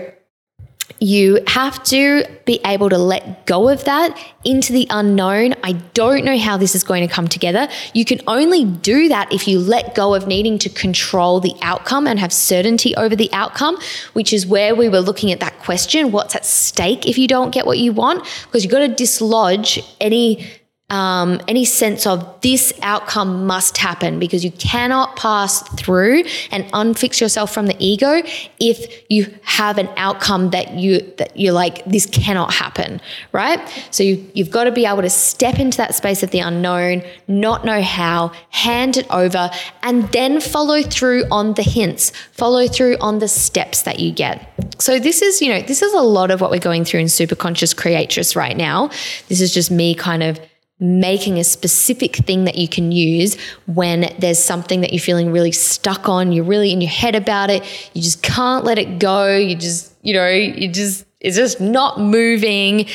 you 1.00 1.40
have 1.46 1.82
to 1.84 2.24
be 2.44 2.60
able 2.64 2.88
to 2.88 2.98
let 2.98 3.46
go 3.46 3.68
of 3.68 3.84
that 3.84 4.18
into 4.44 4.72
the 4.72 4.86
unknown. 4.90 5.54
I 5.62 5.72
don't 5.94 6.24
know 6.24 6.38
how 6.38 6.56
this 6.56 6.74
is 6.74 6.84
going 6.84 7.06
to 7.06 7.12
come 7.12 7.28
together. 7.28 7.68
You 7.94 8.04
can 8.04 8.20
only 8.26 8.64
do 8.64 9.08
that 9.08 9.32
if 9.32 9.46
you 9.46 9.58
let 9.58 9.94
go 9.94 10.14
of 10.14 10.26
needing 10.26 10.58
to 10.58 10.68
control 10.68 11.40
the 11.40 11.54
outcome 11.62 12.06
and 12.06 12.18
have 12.18 12.32
certainty 12.32 12.94
over 12.96 13.14
the 13.14 13.32
outcome, 13.32 13.78
which 14.12 14.32
is 14.32 14.46
where 14.46 14.74
we 14.74 14.88
were 14.88 15.00
looking 15.00 15.32
at 15.32 15.40
that 15.40 15.58
question 15.60 16.12
what's 16.12 16.34
at 16.34 16.44
stake 16.44 17.06
if 17.06 17.18
you 17.18 17.28
don't 17.28 17.50
get 17.50 17.66
what 17.66 17.78
you 17.78 17.92
want? 17.92 18.24
Because 18.44 18.64
you've 18.64 18.72
got 18.72 18.80
to 18.80 18.88
dislodge 18.88 19.80
any 20.00 20.46
um, 20.92 21.40
any 21.48 21.64
sense 21.64 22.06
of 22.06 22.40
this 22.42 22.72
outcome 22.82 23.46
must 23.46 23.78
happen 23.78 24.18
because 24.18 24.44
you 24.44 24.50
cannot 24.52 25.16
pass 25.16 25.62
through 25.76 26.24
and 26.50 26.64
unfix 26.72 27.18
yourself 27.18 27.52
from 27.52 27.66
the 27.66 27.74
ego 27.78 28.22
if 28.60 29.02
you 29.08 29.34
have 29.42 29.78
an 29.78 29.88
outcome 29.96 30.50
that 30.50 30.74
you 30.74 31.00
that 31.16 31.34
you're 31.34 31.54
like 31.54 31.82
this 31.86 32.04
cannot 32.06 32.52
happen 32.52 33.00
right? 33.32 33.58
So 33.90 34.02
you, 34.02 34.30
you've 34.34 34.50
got 34.50 34.64
to 34.64 34.70
be 34.70 34.84
able 34.84 35.00
to 35.00 35.10
step 35.10 35.58
into 35.58 35.78
that 35.78 35.94
space 35.94 36.22
of 36.22 36.30
the 36.30 36.40
unknown 36.40 37.02
not 37.26 37.64
know 37.64 37.80
how 37.80 38.32
hand 38.50 38.98
it 38.98 39.06
over 39.10 39.50
and 39.82 40.04
then 40.12 40.40
follow 40.40 40.82
through 40.82 41.24
on 41.30 41.54
the 41.54 41.62
hints 41.62 42.10
follow 42.32 42.68
through 42.68 42.98
on 43.00 43.18
the 43.18 43.28
steps 43.28 43.82
that 43.82 43.98
you 43.98 44.12
get. 44.12 44.46
So 44.78 44.98
this 44.98 45.22
is 45.22 45.40
you 45.40 45.48
know 45.48 45.62
this 45.62 45.80
is 45.80 45.94
a 45.94 46.02
lot 46.02 46.30
of 46.30 46.42
what 46.42 46.50
we're 46.50 46.58
going 46.58 46.84
through 46.84 47.00
in 47.00 47.08
super 47.08 47.34
conscious 47.34 47.72
creatress 47.72 48.36
right 48.36 48.56
now. 48.56 48.88
This 49.28 49.40
is 49.40 49.54
just 49.54 49.70
me 49.70 49.94
kind 49.94 50.22
of 50.22 50.38
making 50.82 51.38
a 51.38 51.44
specific 51.44 52.16
thing 52.16 52.44
that 52.44 52.56
you 52.56 52.66
can 52.66 52.90
use 52.90 53.36
when 53.66 54.12
there's 54.18 54.38
something 54.38 54.80
that 54.80 54.92
you're 54.92 55.00
feeling 55.00 55.30
really 55.30 55.52
stuck 55.52 56.08
on, 56.08 56.32
you're 56.32 56.44
really 56.44 56.72
in 56.72 56.80
your 56.80 56.90
head 56.90 57.14
about 57.14 57.50
it, 57.50 57.62
you 57.94 58.02
just 58.02 58.22
can't 58.22 58.64
let 58.64 58.78
it 58.78 58.98
go, 58.98 59.36
you 59.36 59.54
just, 59.54 59.92
you 60.02 60.12
know, 60.12 60.28
you 60.28 60.68
just 60.68 61.06
it's 61.20 61.36
just 61.36 61.60
not 61.60 62.00
moving 62.00 62.88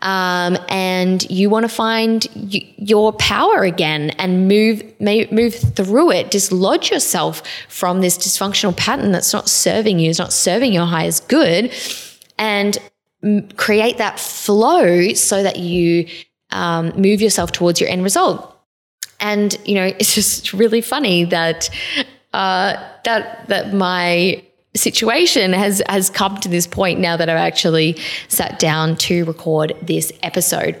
um, 0.00 0.56
and 0.70 1.30
you 1.30 1.50
want 1.50 1.64
to 1.64 1.68
find 1.68 2.26
y- 2.34 2.74
your 2.78 3.12
power 3.12 3.62
again 3.62 4.08
and 4.12 4.48
move 4.48 4.82
move 5.00 5.54
through 5.54 6.10
it 6.10 6.30
dislodge 6.30 6.90
yourself 6.90 7.42
from 7.68 8.00
this 8.00 8.16
dysfunctional 8.16 8.74
pattern 8.74 9.12
that's 9.12 9.34
not 9.34 9.50
serving 9.50 9.98
you 9.98 10.08
it's 10.08 10.18
not 10.18 10.32
serving 10.32 10.72
your 10.72 10.86
highest 10.86 11.28
good 11.28 11.70
and 12.38 12.78
create 13.56 13.98
that 13.98 14.18
flow 14.18 15.12
so 15.12 15.42
that 15.42 15.58
you 15.58 16.06
um, 16.54 16.92
move 16.96 17.20
yourself 17.20 17.52
towards 17.52 17.80
your 17.80 17.90
end 17.90 18.02
result 18.02 18.50
and 19.20 19.58
you 19.64 19.74
know 19.74 19.84
it's 19.98 20.14
just 20.14 20.52
really 20.52 20.80
funny 20.80 21.24
that 21.24 21.68
uh, 22.32 22.76
that 23.04 23.48
that 23.48 23.74
my 23.74 24.42
situation 24.76 25.52
has 25.52 25.82
has 25.88 26.10
come 26.10 26.36
to 26.38 26.48
this 26.48 26.66
point 26.66 27.00
now 27.00 27.16
that 27.16 27.28
I've 27.28 27.36
actually 27.36 27.96
sat 28.28 28.58
down 28.58 28.96
to 28.96 29.24
record 29.24 29.74
this 29.80 30.12
episode. 30.22 30.80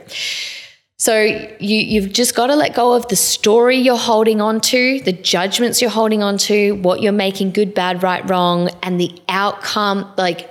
So 0.98 1.20
you 1.22 1.76
you've 1.76 2.12
just 2.12 2.34
got 2.34 2.48
to 2.48 2.56
let 2.56 2.74
go 2.74 2.94
of 2.94 3.08
the 3.08 3.16
story 3.16 3.76
you're 3.76 3.96
holding 3.96 4.40
on 4.40 4.60
to, 4.62 5.00
the 5.00 5.12
judgments 5.12 5.80
you're 5.80 5.90
holding 5.90 6.22
on 6.22 6.38
to, 6.38 6.72
what 6.76 7.02
you're 7.02 7.12
making 7.12 7.52
good, 7.52 7.74
bad, 7.74 8.02
right, 8.02 8.28
wrong, 8.28 8.70
and 8.82 9.00
the 9.00 9.12
outcome. 9.28 10.12
Like 10.16 10.50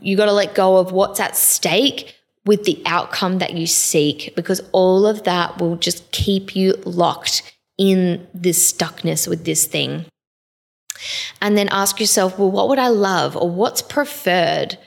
you 0.00 0.16
got 0.16 0.26
to 0.26 0.32
let 0.32 0.54
go 0.54 0.76
of 0.76 0.92
what's 0.92 1.20
at 1.20 1.36
stake 1.36 2.13
with 2.46 2.64
the 2.64 2.82
outcome 2.86 3.38
that 3.38 3.54
you 3.54 3.66
seek, 3.66 4.34
because 4.36 4.60
all 4.72 5.06
of 5.06 5.24
that 5.24 5.60
will 5.60 5.76
just 5.76 6.10
keep 6.12 6.54
you 6.54 6.74
locked 6.84 7.42
in 7.78 8.26
this 8.34 8.72
stuckness 8.72 9.26
with 9.26 9.44
this 9.44 9.66
thing 9.66 10.06
and 11.40 11.56
then 11.56 11.68
ask 11.70 12.00
yourself, 12.00 12.38
well, 12.38 12.50
what 12.50 12.68
would 12.68 12.78
I 12.78 12.88
love 12.88 13.36
or 13.36 13.50
what's 13.50 13.82
preferred? 13.82 14.78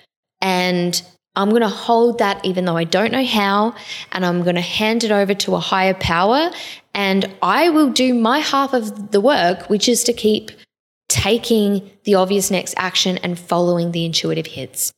And 0.41 1.01
I'm 1.35 1.49
going 1.49 1.61
to 1.61 1.67
hold 1.67 2.19
that 2.19 2.43
even 2.45 2.65
though 2.65 2.77
I 2.77 2.83
don't 2.83 3.11
know 3.11 3.25
how, 3.25 3.75
and 4.11 4.25
I'm 4.25 4.43
going 4.43 4.55
to 4.55 4.61
hand 4.61 5.03
it 5.03 5.11
over 5.11 5.33
to 5.33 5.55
a 5.55 5.59
higher 5.59 5.93
power. 5.93 6.49
And 6.93 7.31
I 7.41 7.69
will 7.69 7.91
do 7.91 8.13
my 8.13 8.39
half 8.39 8.73
of 8.73 9.11
the 9.11 9.21
work, 9.21 9.69
which 9.69 9.87
is 9.87 10.03
to 10.05 10.13
keep 10.13 10.51
taking 11.09 11.91
the 12.05 12.15
obvious 12.15 12.49
next 12.49 12.73
action 12.77 13.17
and 13.19 13.37
following 13.37 13.91
the 13.91 14.05
intuitive 14.05 14.47
hits. 14.47 14.91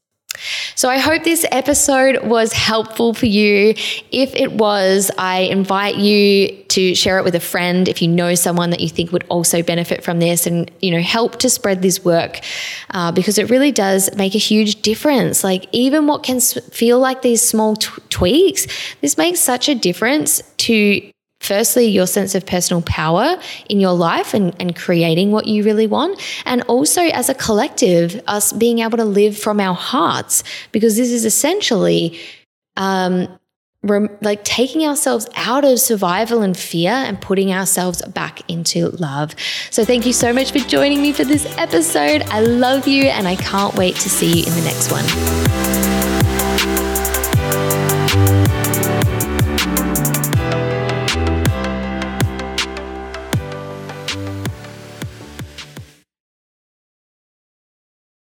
So 0.75 0.89
I 0.89 0.97
hope 0.97 1.23
this 1.23 1.45
episode 1.51 2.23
was 2.23 2.53
helpful 2.53 3.13
for 3.13 3.25
you. 3.25 3.73
If 4.11 4.33
it 4.35 4.51
was, 4.53 5.11
I 5.17 5.41
invite 5.41 5.95
you 5.95 6.63
to 6.69 6.95
share 6.95 7.17
it 7.17 7.23
with 7.23 7.35
a 7.35 7.39
friend 7.39 7.87
if 7.87 8.01
you 8.01 8.07
know 8.07 8.35
someone 8.35 8.69
that 8.69 8.79
you 8.79 8.89
think 8.89 9.11
would 9.11 9.25
also 9.29 9.63
benefit 9.63 10.03
from 10.03 10.19
this 10.19 10.45
and 10.45 10.71
you 10.81 10.91
know 10.91 11.01
help 11.01 11.37
to 11.39 11.49
spread 11.49 11.81
this 11.81 12.05
work 12.05 12.39
uh, 12.91 13.11
because 13.11 13.37
it 13.37 13.49
really 13.49 13.71
does 13.71 14.09
make 14.15 14.35
a 14.35 14.39
huge 14.39 14.81
difference. 14.81 15.43
Like 15.43 15.65
even 15.71 16.07
what 16.07 16.23
can 16.23 16.39
feel 16.39 16.99
like 16.99 17.21
these 17.21 17.41
small 17.41 17.75
t- 17.75 17.89
tweaks, 18.09 18.67
this 19.01 19.17
makes 19.17 19.39
such 19.39 19.67
a 19.67 19.75
difference 19.75 20.41
to 20.57 21.11
firstly 21.39 21.85
your 21.85 22.07
sense 22.07 22.35
of 22.35 22.45
personal 22.45 22.81
power 22.81 23.37
in 23.69 23.79
your 23.79 23.93
life 23.93 24.33
and, 24.33 24.55
and 24.59 24.75
creating 24.75 25.31
what 25.31 25.47
you 25.47 25.63
really 25.63 25.87
want. 25.87 26.19
And 26.45 26.61
also 26.63 27.01
as 27.01 27.29
a 27.29 27.33
collective 27.33 28.21
us 28.27 28.51
being 28.53 28.79
able 28.79 28.97
to 28.97 29.05
live 29.05 29.37
from 29.37 29.59
our 29.59 29.75
hearts 29.75 30.43
because 30.71 30.95
this 30.97 31.11
is 31.11 31.25
essentially 31.25 32.19
um, 32.75 33.27
rem- 33.83 34.15
like 34.21 34.43
taking 34.43 34.85
ourselves 34.85 35.27
out 35.35 35.65
of 35.65 35.79
survival 35.79 36.41
and 36.41 36.57
fear 36.57 36.91
and 36.91 37.19
putting 37.21 37.51
ourselves 37.51 38.01
back 38.03 38.47
into 38.49 38.89
love. 38.89 39.35
So 39.69 39.85
thank 39.85 40.05
you 40.05 40.13
so 40.13 40.33
much 40.33 40.51
for 40.51 40.59
joining 40.59 41.01
me 41.01 41.13
for 41.13 41.23
this 41.23 41.45
episode. 41.57 42.23
I 42.23 42.41
love 42.41 42.87
you 42.87 43.05
and 43.05 43.27
i 43.27 43.35
can't 43.35 43.75
wait 43.75 43.95
to 43.95 44.09
see 44.09 44.39
you 44.39 44.45
in 44.45 44.53
the 44.55 44.61
next 44.61 44.91
one 44.91 45.78